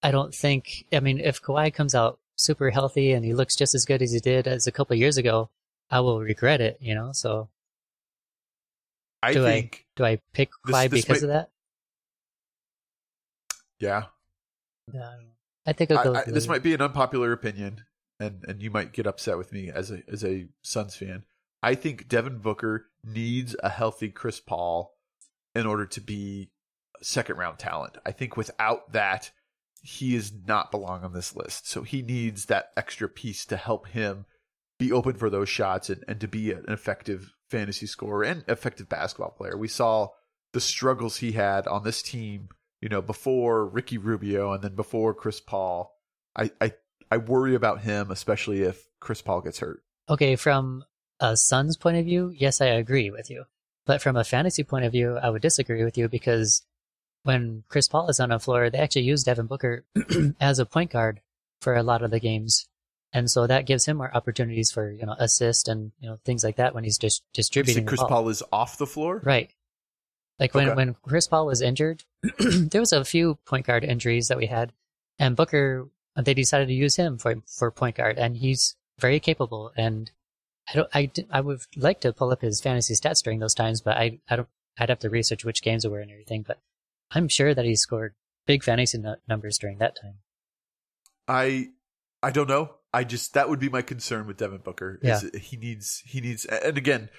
[0.04, 0.84] I don't think.
[0.92, 4.12] I mean, if Kawhi comes out super healthy and he looks just as good as
[4.12, 5.50] he did as a couple of years ago,
[5.90, 6.76] I will regret it.
[6.80, 7.48] You know, so
[9.22, 11.50] I Do I- do I pick This- Kawhi this because might- of that?
[13.80, 14.04] yeah,
[15.66, 16.14] I think I'll go.
[16.14, 17.84] I, with this might be an unpopular opinion,
[18.20, 21.24] and and you might get upset with me as a as a Suns fan.
[21.62, 24.94] I think Devin Booker needs a healthy Chris Paul
[25.54, 26.50] in order to be
[27.00, 27.96] a second round talent.
[28.04, 29.32] I think without that,
[29.86, 31.68] he is not belong on this list.
[31.68, 34.24] So he needs that extra piece to help him
[34.78, 38.88] be open for those shots and, and to be an effective fantasy scorer and effective
[38.88, 39.58] basketball player.
[39.58, 40.08] We saw
[40.54, 42.48] the struggles he had on this team,
[42.80, 45.94] you know, before Ricky Rubio and then before Chris Paul.
[46.34, 46.72] I, I,
[47.10, 49.82] I worry about him, especially if Chris Paul gets hurt.
[50.08, 50.84] Okay, from
[51.20, 53.44] a Suns point of view, yes, I agree with you.
[53.84, 56.62] But from a fantasy point of view, I would disagree with you because
[57.24, 59.84] when Chris Paul is on the floor, they actually use Devin Booker
[60.40, 61.20] as a point guard
[61.60, 62.66] for a lot of the games.
[63.12, 66.42] And so that gives him more opportunities for, you know, assist and, you know, things
[66.44, 68.02] like that when he's just You distributing Chris.
[68.02, 69.20] Paul is off the floor?
[69.24, 69.52] Right.
[70.38, 70.74] Like when, Okay.
[70.76, 72.04] when Chris Paul was injured,
[72.38, 74.72] there was a few point guard injuries that we had,
[75.18, 79.72] and Booker they decided to use him for for point guard, and he's very capable.
[79.76, 80.10] And
[80.68, 83.80] I don't, I, I would like to pull up his fantasy stats during those times,
[83.80, 84.48] but I, I don't.
[84.76, 86.42] I'd have to research which games were and everything.
[86.42, 86.58] But
[87.10, 88.14] I'm sure that he scored
[88.46, 90.18] big fantasy nu- numbers during that time.
[91.28, 91.68] I
[92.22, 92.74] I don't know.
[92.92, 94.98] I just that would be my concern with Devin Booker.
[95.02, 97.10] Is he needs he needs and again,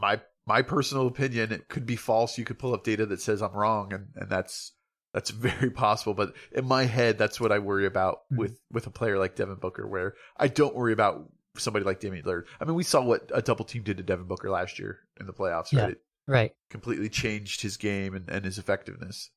[0.00, 2.38] my my personal opinion, it could be false.
[2.38, 4.72] You could pull up data that says I'm wrong and, and that's
[5.12, 6.14] that's very possible.
[6.14, 8.38] But in my head, that's what I worry about Mhm.
[8.38, 12.24] with with a player like Devin Booker, where I don't worry about somebody like Damian
[12.24, 12.44] Lillard.
[12.60, 15.26] I mean, we saw what a double team did to Devin Booker last year in
[15.26, 15.80] the playoffs, Yeah.
[15.84, 15.92] right?
[15.92, 16.52] It Right.
[16.70, 19.30] completely changed his game and, and his effectiveness.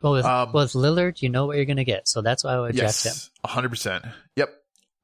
[0.00, 2.44] Well, with, Um, well, with Lillard, you know what you're going to get, so that's
[2.44, 3.10] why I would draft him.
[3.10, 4.04] Yes, hundred percent.
[4.36, 4.54] Yep.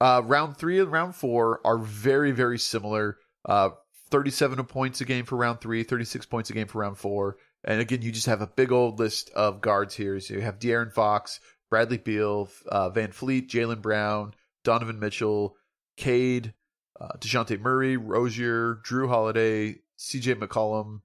[0.00, 3.18] Uh, round three and round four are very, very similar.
[3.44, 3.70] Uh,
[4.10, 7.36] 37 points a game for round three, 36 points a game for round four.
[7.64, 10.18] And again, you just have a big old list of guards here.
[10.20, 15.56] So you have De'Aaron Fox, Bradley Beal, uh, Van Fleet, Jaylen Brown, Donovan Mitchell,
[15.96, 16.54] Cade,
[17.00, 21.02] uh, DeJounte Murray, Rozier, Jrue Holiday, CJ McCollum,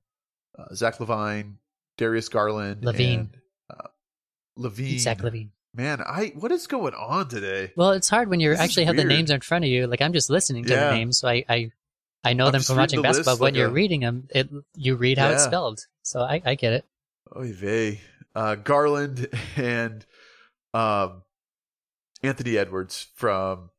[0.58, 1.58] uh, Zach Levine,
[1.98, 3.20] Darius Garland, Levine.
[3.20, 3.38] and
[3.70, 3.88] uh,
[4.56, 5.00] Levine.
[5.00, 5.52] Zach Levine.
[5.74, 7.74] Man, I what is going on today?
[7.76, 9.88] Well, it's hard when you This actually have the names in front of you.
[9.88, 10.90] Like I'm just listening to Yeah.
[10.92, 11.72] the names, so I I,
[12.24, 13.36] I know I'm them from watching the list basketball.
[13.36, 15.82] but when like you're a- reading them, it you read how it's spelled.
[16.04, 16.86] So I, I get it.
[17.36, 18.00] Oy vey.
[18.34, 19.28] Uh, Garland
[19.58, 20.06] and
[20.74, 21.24] um,
[22.24, 23.70] Anthony Edwards from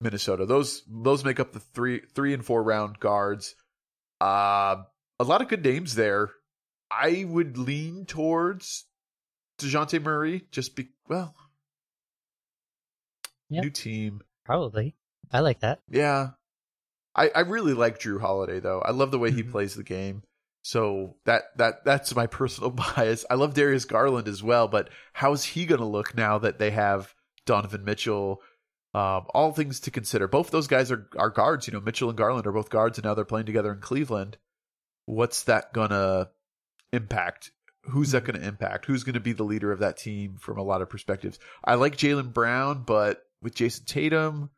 [0.00, 0.46] Minnesota.
[0.46, 3.56] Those those make up the three three and four round guards.
[4.20, 4.82] Uh,
[5.18, 6.30] a lot of good names there.
[6.90, 8.84] I would lean towards
[9.58, 10.46] Dejounte Murray.
[10.50, 11.34] Just be well,
[13.48, 13.60] Yeah.
[13.62, 14.22] new team.
[14.44, 14.94] Probably.
[15.32, 15.80] I like that.
[15.90, 16.30] Yeah.
[17.14, 18.80] I, I really like Jrue Holiday though.
[18.80, 19.50] I love the way he Mhm.
[19.50, 20.22] plays the game.
[20.62, 23.24] So that that that's my personal bias.
[23.30, 26.70] I love Darius Garland as well, but how's he going to look now that they
[26.70, 27.14] have
[27.46, 28.42] Donovan Mitchell?
[28.96, 30.26] Um, all things to consider.
[30.26, 31.66] Both those guys are are guards.
[31.66, 34.38] You know, Mitchell and Garland are both guards, and now they're playing together in Cleveland.
[35.04, 36.30] What's that gonna
[36.92, 37.50] impact?
[37.82, 38.86] Who's that going to impact?
[38.86, 41.38] Who's going to be the leader of that team from a lot of perspectives?
[41.62, 44.50] I like Jaylen Brown, but with Jayson Tatum,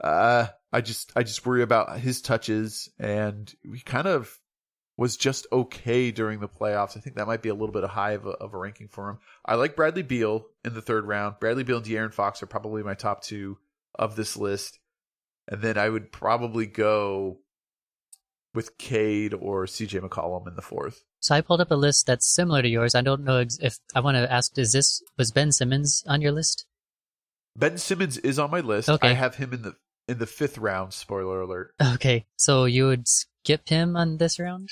[0.00, 4.38] uh, I just I just worry about his touches, and we kind of
[4.96, 6.96] was just okay during the playoffs.
[6.96, 9.08] I think that might be a little bit high of a, of a ranking for
[9.10, 9.18] him.
[9.44, 11.36] I like Bradley Beal in the third round.
[11.40, 13.58] Bradley Beal and De'Aaron Fox are probably my top two
[13.94, 14.78] of this list,
[15.48, 17.38] and then I would probably go
[18.54, 21.04] with Cade or CJ McCollum in the fourth.
[21.20, 22.94] So I pulled up a list that's similar to yours.
[22.94, 24.56] I don't know if I want to ask.
[24.58, 26.66] Is this was Ben Simmons on your list?
[27.56, 28.88] Ben Simmons is on my list.
[28.88, 29.10] Okay.
[29.10, 29.76] I have him in the
[30.08, 30.92] in the fifth round.
[30.92, 31.74] Spoiler alert.
[31.94, 34.70] Okay, so you would skip him on this round?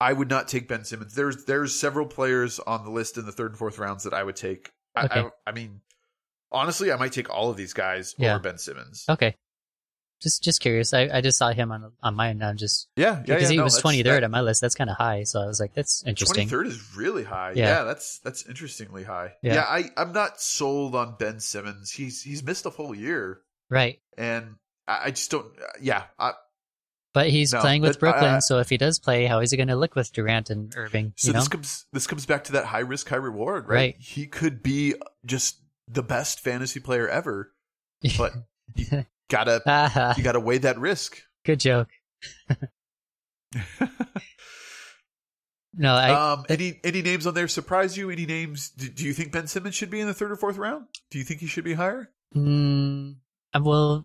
[0.00, 1.14] I would not take Ben Simmons.
[1.14, 4.22] There's there's several players on the list in the third and fourth rounds that I
[4.22, 4.70] would take.
[4.94, 5.20] I, Okay.
[5.20, 5.80] I, I mean,
[6.52, 8.34] honestly, I might take all of these guys Yeah.
[8.34, 9.04] over Ben Simmons.
[9.08, 9.34] Okay,
[10.22, 10.92] just just curious.
[10.94, 12.42] I, I just saw him on on mine.
[12.42, 13.48] I'm just Yeah, yeah, because yeah.
[13.50, 14.60] he no, was 23rd that- on my list.
[14.60, 15.22] That's kind of high.
[15.24, 16.48] So I was like, that's interesting.
[16.48, 17.52] 23rd is really high.
[17.54, 17.66] Yeah.
[17.78, 17.82] Yeah.
[17.84, 19.32] that's that's interestingly high.
[19.42, 19.54] Yeah.
[19.54, 19.64] Yeah.
[19.68, 21.90] I I'm not sold on Ben Simmons.
[21.90, 25.46] He's he's missed a full year, Right, and I, I just don't.
[25.80, 26.32] Yeah, I,
[27.14, 28.34] but he's No, playing with but, Brooklyn.
[28.34, 30.74] uh, so if he does play, how is he going to look with Durant and
[30.76, 31.14] Irving?
[31.16, 33.74] so you know, this comes this comes back to that high risk high reward, right?
[33.74, 33.96] Right.
[33.98, 37.52] He could be just the best fantasy player ever,
[38.18, 38.32] but
[38.76, 41.22] you gotta Ah, you gotta weigh that risk.
[41.44, 41.88] good joke.
[45.76, 48.08] No, I um, any any names on there surprise you?
[48.08, 48.70] Any names?
[48.70, 50.86] Do, do you think Ben Simmons should be in the third or fourth round?
[51.10, 52.10] Do you think he should be higher?
[52.34, 53.16] Mm,
[53.52, 54.04] uh, well,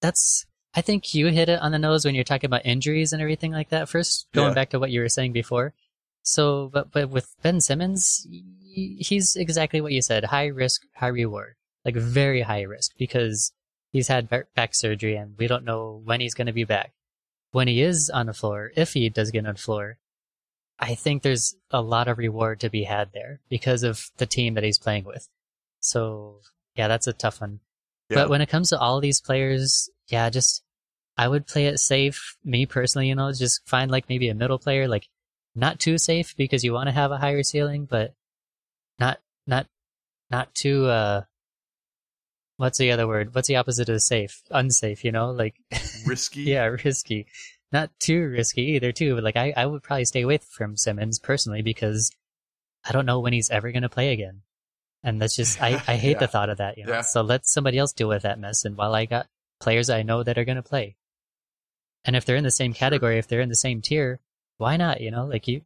[0.00, 0.46] that's.
[0.74, 3.52] I think you hit it on the nose when you're talking about injuries and everything
[3.52, 3.88] like that.
[3.88, 4.54] First, going Yeah.
[4.54, 5.74] back to what you were saying before.
[6.22, 8.26] So, but but with Ben Simmons,
[8.72, 13.52] he's exactly what you said: high risk, high reward, like very high risk because
[13.90, 16.92] he's had back surgery and we don't know when he's going to be back.
[17.50, 19.98] When he is on the floor, if he does get on the floor,
[20.78, 24.54] I think there's a lot of reward to be had there because of the team
[24.54, 25.28] that he's playing with.
[25.80, 26.40] So,
[26.76, 27.60] yeah, that's a tough one.
[28.08, 30.62] But when it comes to all these players, yeah, just
[31.16, 32.36] I would play it safe.
[32.44, 35.08] Me personally, you know, just find like maybe a middle player, like
[35.54, 38.14] not too safe because you want to have a higher ceiling, but
[38.98, 39.66] not not
[40.30, 41.22] not too uh
[42.56, 43.34] what's the other word?
[43.34, 44.42] What's the opposite of safe?
[44.50, 45.30] Unsafe, you know?
[45.30, 45.56] Like
[46.06, 46.42] risky.
[46.42, 47.26] yeah, risky.
[47.72, 51.18] Not too risky either too, but like I, I would probably stay away from Simmons
[51.18, 52.10] personally because
[52.84, 54.42] I don't know when he's ever gonna play again.
[55.02, 56.92] And that's just I, I hate the thought of that, you know.
[56.92, 57.00] Yeah.
[57.02, 59.26] So let somebody else deal with that mess and while I got
[59.62, 60.96] players I know that are gonna play.
[62.04, 64.20] And if they're in the same category, if they're in the same tier,
[64.58, 65.00] why not?
[65.00, 65.62] You know, like you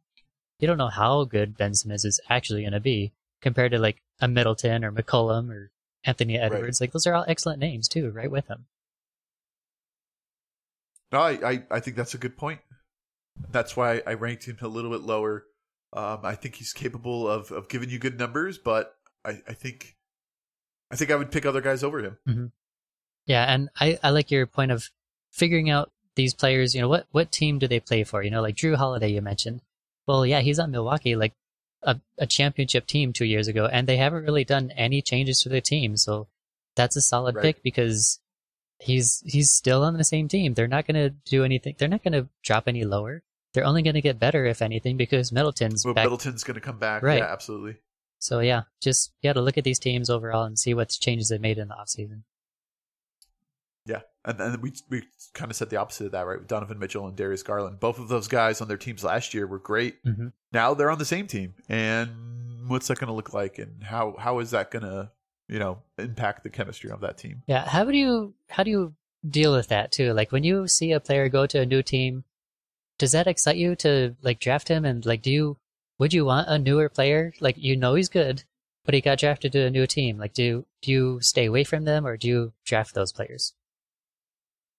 [0.59, 4.27] you don't know how good Ben Simmons is actually gonna be compared to like a
[4.27, 5.71] Middleton or McCollum or
[6.03, 6.79] Anthony Edwards.
[6.79, 8.65] Like those are all excellent names too, right with him.
[11.11, 12.59] No, I, I, I think that's a good point.
[13.51, 15.45] That's why I ranked him a little bit lower.
[15.93, 19.95] Um, I think he's capable of, of giving you good numbers, but I, I think
[20.91, 22.17] I think I would pick other guys over him.
[23.27, 24.89] Yeah, and I, I like your point of
[25.31, 28.23] figuring out these players, you know, what, what team do they play for?
[28.23, 29.61] You know, like Jrue Holiday you mentioned.
[30.07, 31.33] Well, yeah, he's on Milwaukee, like
[31.83, 35.49] a, a championship team two years ago, and they haven't really done any changes to
[35.49, 36.27] their team, so
[36.75, 37.43] that's a solid Right.
[37.43, 38.19] pick because
[38.79, 40.53] he's he's still on the same team.
[40.53, 43.21] They're not gonna do anything they're not gonna drop any lower.
[43.53, 46.77] They're only gonna get better if anything because Middleton's Well, back Middleton's going to come
[46.77, 47.01] back.
[47.03, 47.17] Right.
[47.19, 47.77] Yeah, absolutely.
[48.19, 51.37] so yeah, just you gotta look at these teams overall and see what changes they
[51.39, 52.21] made in the offseason.
[54.27, 55.03] And then we we
[55.33, 56.37] kind of said the opposite of that, right?
[56.37, 59.47] With Donovan Mitchell and Darius Garland, both of those guys on their teams last year
[59.47, 60.03] were great.
[60.03, 60.33] Mhm.
[60.51, 64.15] Now they're on the same team, and what's that going to look like, and how
[64.19, 65.11] how is that going to
[65.47, 67.41] you know impact the chemistry of that team?
[67.47, 68.93] Yeah, how do you how do you
[69.27, 70.13] deal with that too?
[70.13, 72.25] Like when you see a player go to a new team,
[72.97, 75.57] does that excite you to like draft him and like do you
[75.99, 77.33] would you want a newer player?
[77.39, 78.43] Like you know he's good,
[78.83, 80.17] but he got drafted to a new team.
[80.17, 83.53] Like, do do you stay away from them or do you draft those players?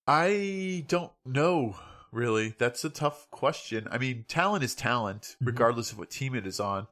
[0.09, 1.77] I don't know
[2.11, 2.55] really.
[2.59, 3.87] That's a tough question.
[3.91, 5.47] I mean, talent is talent, Mhm.
[5.49, 6.87] regardless of what team it is on.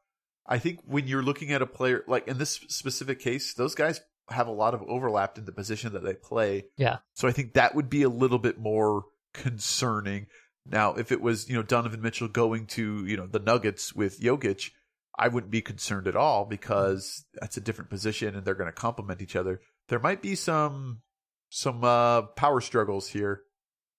[0.45, 4.03] I think when you're looking at a player, like in this specific case, those guys
[4.29, 6.67] have a lot of overlap in the position that they play.
[6.77, 6.99] Yeah.
[7.15, 10.27] So I think that would be a little bit more concerning.
[10.67, 14.21] Now, if it was, you know, Donovan Mitchell going to, you know, the Nuggets with
[14.21, 14.71] Jokic,
[15.19, 18.73] I wouldn't be concerned at all because that's a different position and they're going to
[18.73, 19.63] complement each other.
[19.89, 21.03] There might be some
[21.49, 23.43] some uh power struggles here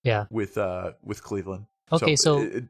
[0.04, 0.26] Yeah.
[0.30, 1.66] with uh with Cleveland.
[1.92, 2.64] Okay, so, it- it-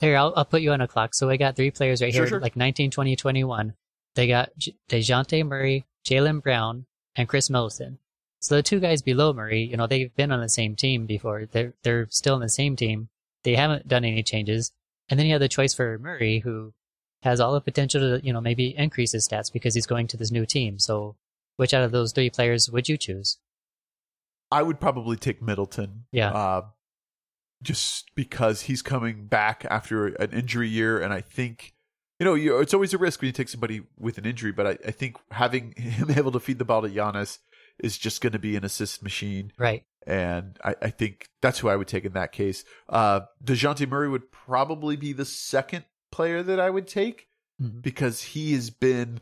[0.00, 1.14] here I'll I'll put you on a clock.
[1.14, 2.40] So I got three players right Sure, here, sure.
[2.40, 3.74] like 19, 20, 21.
[4.16, 7.98] They got J- Dejounte Murray, Jaylen Brown, and Khris Middleton.
[8.40, 11.46] So the two guys below Murray, you know, they've been on the same team before.
[11.46, 13.08] They're they're still on the same team.
[13.44, 14.72] They haven't done any changes.
[15.08, 16.74] And then you have the choice for Murray, who
[17.22, 20.16] has all the potential to, you know, maybe increase his stats because he's going to
[20.16, 20.78] this new team.
[20.78, 21.16] So
[21.56, 23.38] which out of those three players would you choose?
[24.54, 26.04] I would probably take Middleton.
[26.12, 26.30] Yeah.
[26.32, 26.62] Uh,
[27.62, 31.72] just because he's coming back after an injury year, and I think
[32.20, 34.52] you know you, it's always a risk when you take somebody with an injury.
[34.52, 37.38] But I, I think having him able to feed the ball to Giannis
[37.82, 39.84] is just going to be an assist machine, Right.
[40.06, 42.64] and I, I think that's who I would take in that case.
[42.88, 47.26] Uh, Dejounte Murray would probably be the second player that I would take
[47.60, 47.82] Mhm.
[47.82, 49.20] because he has been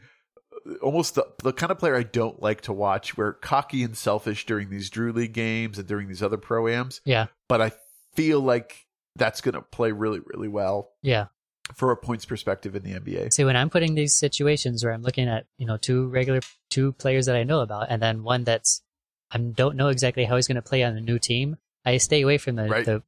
[0.82, 4.46] almost the, the kind of player I don't like to watch, where cocky and selfish
[4.46, 7.00] during these Drew League games and during these other pro-ams.
[7.04, 7.26] Yeah.
[7.48, 7.72] But I
[8.14, 8.86] feel like
[9.16, 11.26] that's going to play really, really well Yeah.
[11.74, 13.32] for a points perspective in the NBA.
[13.32, 16.40] See, when I'm putting these situations where I'm looking at, you know, two regular,
[16.70, 18.82] two players that I know about, and then one that's,
[19.30, 22.22] I don't know exactly how he's going to play on a new team, I stay
[22.22, 22.84] away from the, Right.
[22.84, 23.02] the,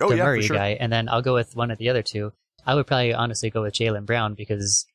[0.00, 0.56] Oh, the yeah, Murray sure.
[0.56, 2.32] guy, and then I'll go with one of the other two.
[2.64, 4.86] I would probably honestly go with Jaylen Brown because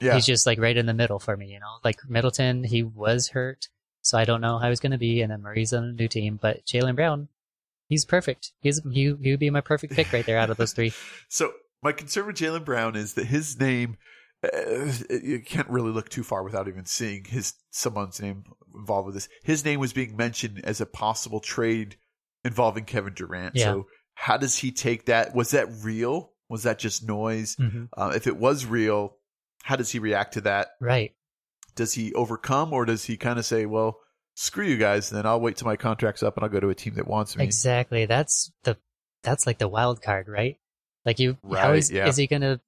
[0.00, 1.78] Yeah, he's just like right in the middle for me, you know?
[1.84, 3.68] Like Middleton, he was hurt,
[4.00, 6.08] so I don't know how he's going to be, and then Murray's on a new
[6.08, 7.28] team, but Jaylen Brown,
[7.88, 8.52] he's perfect.
[8.60, 10.92] He's, he, he would be my perfect pick right there out of those three.
[11.28, 13.96] So my concern with Jaylen Brown is that his name.
[14.42, 14.90] Uh,
[15.22, 18.44] you can't really look too far without even seeing his someone's name
[18.74, 19.28] involved with this.
[19.44, 21.96] His name was being mentioned as a possible trade
[22.42, 23.54] involving Kevin Durant.
[23.54, 23.64] Yeah.
[23.64, 25.34] So how does he take that?
[25.34, 26.32] Was that real?
[26.48, 27.54] Was that just noise?
[27.56, 29.16] hmm Uh, if it was real,
[29.62, 30.72] how does he react to that?
[30.80, 31.14] Right.
[31.76, 33.98] Does he overcome, or does he kind of say, "Well,
[34.34, 36.68] screw you guys," and then I'll wait till my contract's up and I'll go to
[36.70, 37.44] a team that wants me?
[37.44, 38.06] Exactly.
[38.06, 38.76] That's the
[39.22, 40.58] that's like the wild card, right?
[41.04, 42.06] Like you how Right, is yeah.
[42.08, 42.60] is he gonna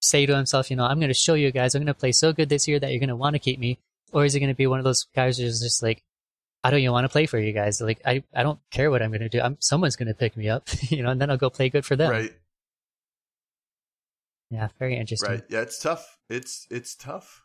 [0.00, 2.48] say to himself, you know, I'm gonna show you guys, I'm gonna play so good
[2.48, 3.78] this year that you're gonna want to keep me,
[4.12, 6.02] or is he gonna be one of those guys who's just like,
[6.64, 7.80] I don't even want to play for you guys.
[7.80, 9.40] Like I, I don't care what I'm gonna do.
[9.40, 11.94] I'm someone's gonna pick me up, you know, and then I'll go play good for
[11.96, 12.10] them.
[12.10, 12.32] Right,
[14.50, 15.30] Yeah, very interesting.
[15.30, 15.42] right.
[15.48, 16.18] Yeah, it's tough.
[16.28, 17.42] It's it's tough.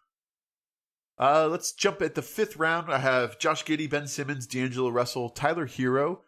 [1.20, 2.92] Uh, let's jump at the fifth round.
[2.92, 6.20] I have Josh Giddey, Ben Simmons, D'Angelo Russell, Tyler Herro.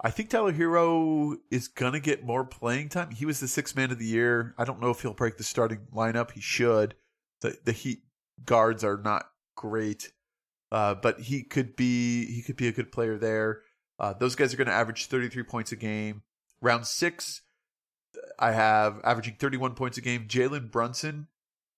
[0.00, 3.10] I think Tyler Herro is gonna get more playing time.
[3.10, 4.54] He was the sixth man of the year.
[4.56, 6.32] I don't know if he'll break the starting lineup.
[6.32, 6.94] He should.
[7.40, 8.02] The the Heat
[8.44, 10.12] guards are not great,
[10.70, 13.62] uh, but he could be he could be a good player there.
[13.98, 16.22] Uh, those guys are going to average 33 points a game.
[16.60, 17.42] Round six,
[18.38, 20.28] I have averaging 31 points a game.
[20.28, 21.28] Jalen Brunson,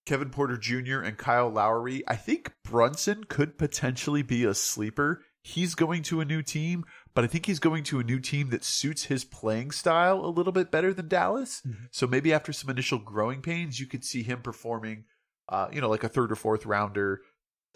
[0.07, 2.03] Kevin Porter Jr., and Kyle Lowry.
[2.07, 5.23] I think Brunson could potentially be a sleeper.
[5.43, 6.85] He's going to a new team,
[7.15, 10.29] but I think he's going to a new team that suits his playing style a
[10.29, 11.63] little bit better than Dallas.
[11.67, 11.89] Mhm.
[11.91, 15.07] So maybe after some initial growing pains, you could see him performing,
[15.49, 17.23] uh, you know, like a third or fourth rounder,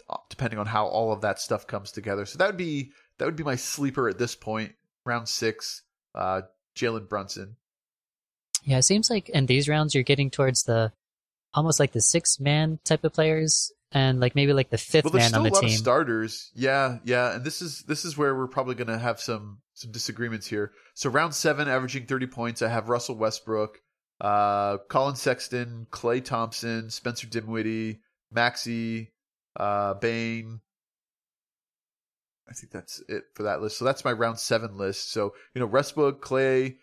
[0.07, 2.25] uh, depending on how all of that stuff comes together.
[2.27, 5.81] So that would be that would be my sleeper at this point, round six.
[6.13, 6.43] Uh,
[6.75, 7.57] Jalen Brunson.
[8.65, 10.91] Yeah, it seems like in these rounds you're getting towards the
[11.53, 15.13] almost like the six man type of players, and like maybe like the fifth Well,
[15.13, 15.69] man on a the lot team.
[15.69, 16.51] of starters.
[16.55, 19.91] Yeah, yeah, and this is this is where we're probably going to have some some
[19.91, 20.71] disagreements here.
[20.95, 23.79] So round seven, averaging 30 points, I have Russell Westbrook,
[24.19, 27.99] uh, Collin Sexton, Klay Thompson, Spencer Dinwiddie,
[28.31, 29.11] Maxey,
[29.57, 30.59] uh, Bane.
[32.49, 33.77] I think that's it for that list.
[33.77, 35.11] So that's my round seven list.
[35.11, 36.77] So you know, Westbrook, Clay,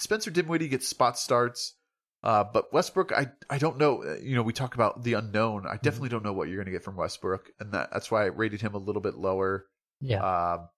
[0.00, 1.74] Spencer Dinwiddie gets spot starts.
[2.22, 4.02] Uh, but Westbrook, I I don't know.
[4.02, 5.66] Uh, You know, we talk about the unknown.
[5.66, 8.24] I definitely don't know what you're going to get from Westbrook, and that, that's why
[8.24, 9.66] I rated him a little bit lower.
[10.00, 10.68] yeah, Um,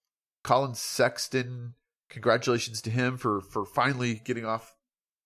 [0.45, 1.75] Collin Sexton,
[2.11, 4.75] congratulations to him for for finally getting off.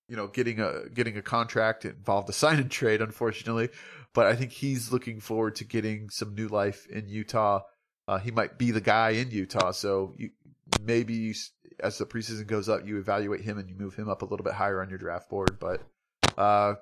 [0.09, 3.69] You know, getting a getting a contract it involved a sign and trade, unfortunately.
[4.15, 7.61] But I think he's looking forward to getting some new life in Utah.
[8.09, 10.31] Uh, he might be the guy in Utah, so you,
[10.81, 11.35] maybe
[11.81, 14.45] as the preseason goes up, you evaluate him and you move him up a little
[14.45, 15.59] bit higher on your draft board.
[15.59, 15.83] But
[16.39, 16.75] uh,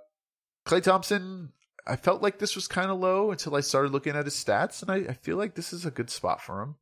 [0.66, 1.52] Klay Thompson,
[1.86, 4.82] I felt like this was kind of low until I started looking at his stats,
[4.82, 6.76] and I, I feel like this is a good spot for him.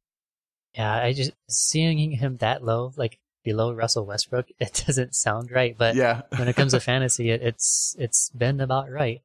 [0.74, 5.76] Yeah, I just seeing him that low, like below Russell Westbrook, it doesn't sound right.
[5.76, 9.22] But yeah, when it comes to fantasy, it, it's it's been about right.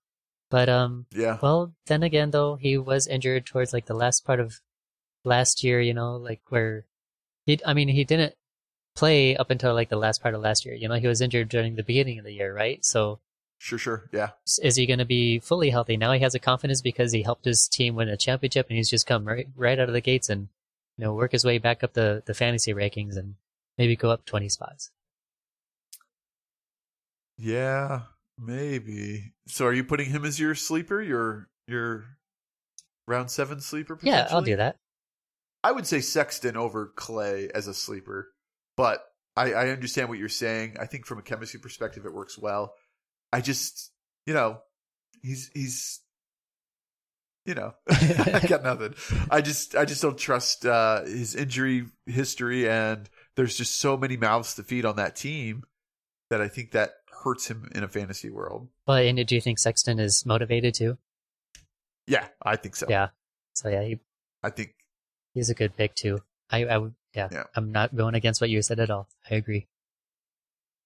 [0.49, 4.39] But um, yeah, well, then again, though he was injured towards like the last part
[4.39, 4.59] of
[5.23, 5.81] last year.
[5.81, 6.85] You know, like where
[7.45, 8.33] he, I mean, he didn't
[8.97, 10.75] play up until like the last part of last year.
[10.75, 12.83] You know, he was injured during the beginning of the year, right?
[12.83, 13.19] So
[13.59, 14.31] sure, sure, yeah.
[14.61, 16.11] is he going to be fully healthy now?
[16.11, 19.07] He has a confidence because he helped his team win a championship, and he's just
[19.07, 20.49] come right right out of the gates and
[20.97, 23.35] you know work his way back up the the fantasy rankings and
[23.77, 24.91] maybe go up twenty spots.
[27.37, 28.01] Yeah,
[28.39, 29.33] maybe.
[29.47, 31.01] So, are you putting him as your sleeper?
[31.01, 32.05] Your your
[33.07, 33.99] round seven sleeper?
[34.01, 34.77] Yeah, I'll do that.
[35.63, 38.31] I would say Sexton over Klay as a sleeper,
[38.77, 39.03] but
[39.35, 40.77] I, I understand what you're saying.
[40.79, 42.73] I think from a chemistry perspective, it works well.
[43.33, 43.91] I just,
[44.25, 44.59] you know,
[45.21, 45.99] he's he's
[47.47, 48.93] you know, I got nothing.
[49.31, 54.17] I just I just don't trust uh, his injury history, and there's just so many
[54.17, 55.63] mouths to feed on that team
[56.29, 56.91] that I think that
[57.23, 58.67] hurts him in a fantasy world.
[58.85, 60.97] But and do you think Sexton is motivated too?
[62.05, 62.85] Yeah, I think so.
[62.89, 63.09] Yeah.
[63.53, 63.99] So yeah, he,
[64.43, 64.75] I think
[65.33, 66.21] he's a good pick too.
[66.49, 67.43] I I would yeah, Yeah.
[67.55, 69.07] I'm not going against what you said at all.
[69.29, 69.67] I agree.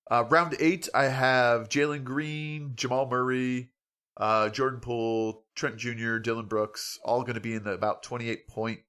[0.10, 3.70] Uh, round eight, I have Jalen Green, Jamal Murray,
[4.18, 8.48] uh, Jordan Poole, Trent Jr., Dillon Brooks, all going to be in the about 28
[8.48, 8.80] point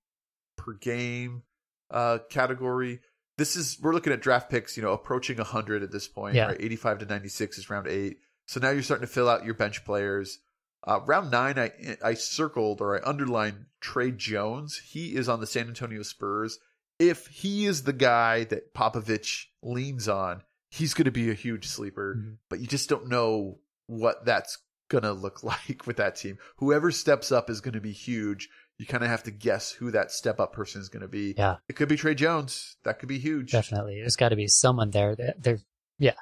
[0.56, 1.42] per game
[1.90, 3.00] uh, category.
[3.38, 6.34] This is we're looking at draft picks, you know, approaching 100 at this point.
[6.34, 6.46] Yeah.
[6.46, 8.18] Right, 85 to 96 is round eight.
[8.46, 10.40] So now you're starting to fill out your bench players.
[10.84, 11.70] Uh, round nine, I
[12.02, 14.82] I circled or I underlined Tre Jones.
[14.84, 16.58] He is on the San Antonio Spurs.
[17.02, 21.66] If he is the guy that Popovich leans on, he's going to be a huge
[21.66, 22.16] sleeper.
[22.18, 22.36] Mhm.
[22.48, 26.38] But you just don't know what that's going to look like with that team.
[26.56, 28.48] Whoever steps up is going to be huge.
[28.78, 31.34] You kind of have to guess who that step up person is going to be.
[31.36, 32.76] Yeah, It could be Tre Jones.
[32.84, 33.52] That could be huge.
[33.52, 34.00] definitely.
[34.00, 35.14] There's got to be someone there.
[35.14, 35.58] That there,
[35.98, 36.14] yeah.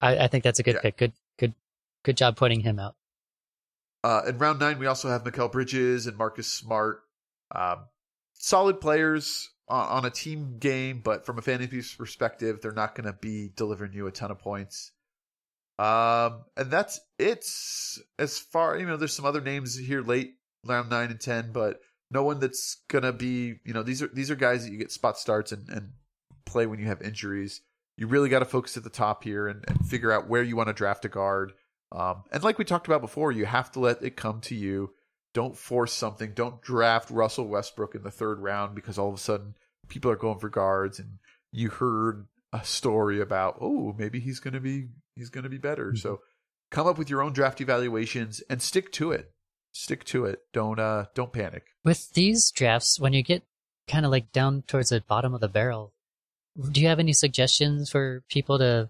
[0.00, 0.80] I, I think that's a good Yeah.
[0.82, 0.96] pick.
[0.98, 1.54] Good, good,
[2.04, 2.94] good job pointing him out.
[4.04, 7.00] Uh, in round nine, we also have Mikal Bridges and Marcus Smart.
[7.54, 7.86] Um,
[8.34, 13.06] solid players on, on a team game, but from a fantasy perspective, they're not going
[13.06, 14.92] to be delivering you a ton of points.
[15.78, 18.96] Um, and that's it's as far you know.
[18.96, 23.12] There's some other names here late round nine and ten, but no one that's gonna
[23.12, 25.90] be you know these are these are guys that you get spot starts and and
[26.46, 27.60] play when you have injuries.
[27.98, 30.56] You really got to focus at the top here and, and figure out where you
[30.56, 31.52] want to draft a guard.
[31.92, 34.92] Um, and like we talked about before, you have to let it come to you.
[35.36, 36.32] Don't force something.
[36.32, 39.54] Don't draft Russell Westbrook in the third round because all of a sudden
[39.86, 41.18] people are going for guards and
[41.52, 45.58] you heard a story about, oh, maybe he's going to be he's going to be
[45.58, 45.92] better.
[45.92, 45.98] Mhm.
[45.98, 46.20] So
[46.70, 49.30] come up with your own draft evaluations and stick to it.
[49.72, 50.40] Stick to it.
[50.54, 51.66] Don't uh don't panic.
[51.84, 53.42] With these drafts, when you get
[53.86, 55.92] kind of like down towards the bottom of the barrel,
[56.72, 58.88] do you have any suggestions for people to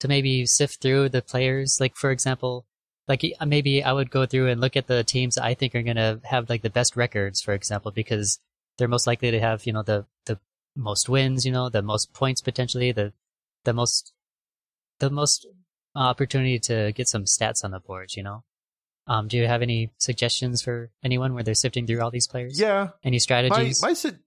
[0.00, 1.78] to maybe sift through the players?
[1.80, 2.66] Like for example,
[3.08, 5.82] like uh, maybe I would go through and look at the teams I think are
[5.82, 8.38] going to have like the best records, for example, because
[8.78, 10.38] they're most likely to have you know the the
[10.76, 13.12] most wins, you know, the most points potentially, the
[13.64, 14.12] the most
[15.00, 15.46] the most
[15.94, 18.44] opportunity to get some stats on the board, you know.
[19.06, 22.58] Um, do you have any suggestions for anyone where they're sifting through all these players?
[22.58, 23.82] Yeah, Any my strategies?
[23.82, 24.18] my su-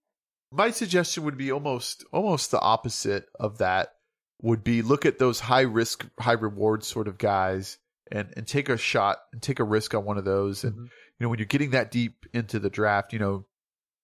[0.51, 3.93] my suggestion would be almost almost the opposite of that
[4.41, 7.80] would be look at those high risk high reward sort of guys
[8.12, 10.84] and and take a shot and take a risk on one of those and Mhm.
[10.84, 10.89] you
[11.20, 13.45] know when you're getting that deep into the draft you know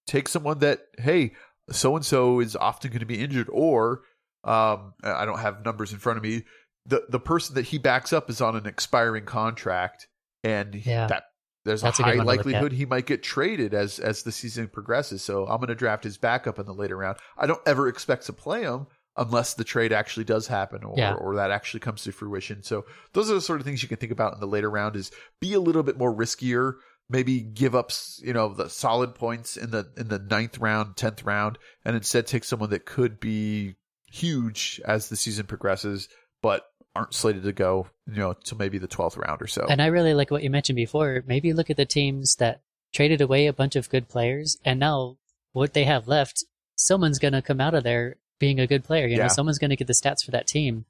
[0.06, 1.32] take someone that hey
[1.70, 4.02] so and so is often going to be injured or
[4.44, 6.44] um I don't have numbers in front of me
[6.86, 10.06] the the person that he backs up is on an expiring contract
[10.42, 11.06] and Yeah.
[11.06, 11.24] that
[11.64, 12.44] there's That's a a high one to look at.
[12.46, 15.22] likelihood he might get traded as as the season progresses.
[15.22, 17.16] So I'm going to draft his backup in the later round.
[17.38, 18.86] I don't ever expect to play him
[19.16, 21.14] unless the trade actually does happen or Yeah.
[21.14, 22.62] or that actually comes to fruition.
[22.62, 24.96] So those are the sort of things you can think about in the later round
[24.96, 25.10] is
[25.40, 26.74] be a little bit more riskier.
[27.08, 27.90] Maybe give up,
[28.22, 32.26] you know, the solid points in the in the ninth round, tenth round, and instead
[32.26, 33.76] take someone that could be
[34.10, 36.08] huge as the season progresses,
[36.40, 36.64] but
[36.96, 39.66] aren't slated to go, you know, to maybe the twelfth round or so.
[39.68, 41.22] And I really like what you mentioned before.
[41.26, 42.62] Maybe look at the teams that
[42.92, 45.18] traded away a bunch of good players, and now
[45.52, 46.44] what they have left,
[46.76, 49.06] someone's going to come out of there being a good player.
[49.06, 49.22] You Yeah.
[49.24, 50.84] know, someone's going to get the stats for that team.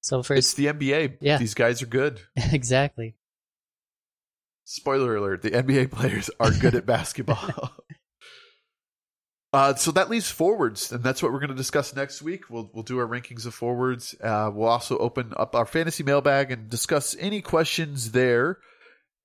[0.00, 1.16] So for it's the NBA.
[1.20, 1.38] Yeah.
[1.38, 2.20] These guys are good.
[2.36, 3.14] exactly,
[4.64, 7.72] Spoiler alert: the NBA players are good at basketball.
[9.50, 12.50] Uh, so that leaves forwards, and that's what we're going to discuss next week.
[12.50, 14.14] We'll we'll do our rankings of forwards.
[14.22, 18.58] Uh, we'll also open up our fantasy mailbag and discuss any questions there.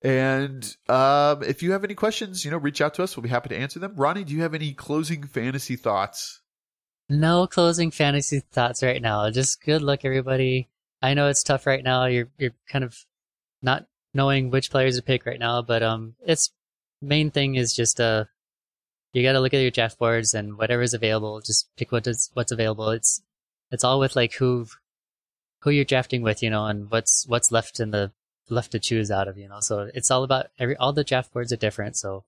[0.02, 3.14] And um, if you have any questions, you know, reach out to us.
[3.18, 3.96] We'll be happy to answer them.
[3.96, 6.40] Ronnie, do you have any closing fantasy thoughts?
[7.08, 9.28] No closing fantasy thoughts right now.
[9.30, 10.68] Just good luck, everybody.
[11.02, 12.06] I know it's tough right now.
[12.06, 13.04] You're you're kind of
[13.62, 16.50] not knowing which players to pick right now, but um, it's
[17.02, 18.24] main thing is just uh,
[19.12, 21.40] you got to look at your draft boards and whatever's available.
[21.40, 22.90] Just pick what is what's available.
[22.90, 23.22] It's
[23.70, 24.66] it's all with like who
[25.60, 28.12] who you're drafting with, you know, and what's what's left in the
[28.48, 29.60] left to choose out of, you know.
[29.60, 31.96] So it's all about every all the draft boards are different.
[31.96, 32.24] So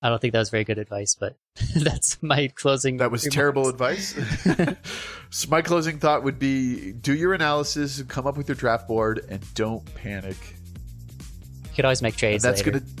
[0.00, 1.36] I don't think that was very good advice, but
[1.76, 2.98] that's my closing.
[2.98, 3.34] That was remarks.
[3.34, 4.14] terrible advice.
[5.30, 9.24] so my closing thought would be: do your analysis, come up with your draft board,
[9.28, 10.36] and don't panic.
[11.64, 12.44] You could always make trades.
[12.44, 12.80] And that's later.
[12.80, 12.92] gonna,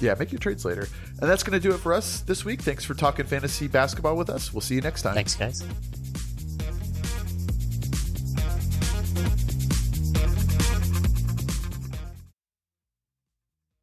[0.00, 0.86] yeah, make your trades later.
[1.20, 2.60] And that's gonna do it for us this week.
[2.60, 4.52] Thanks for talking fantasy basketball with us.
[4.52, 5.14] We'll see you next time.
[5.14, 5.64] Thanks, guys.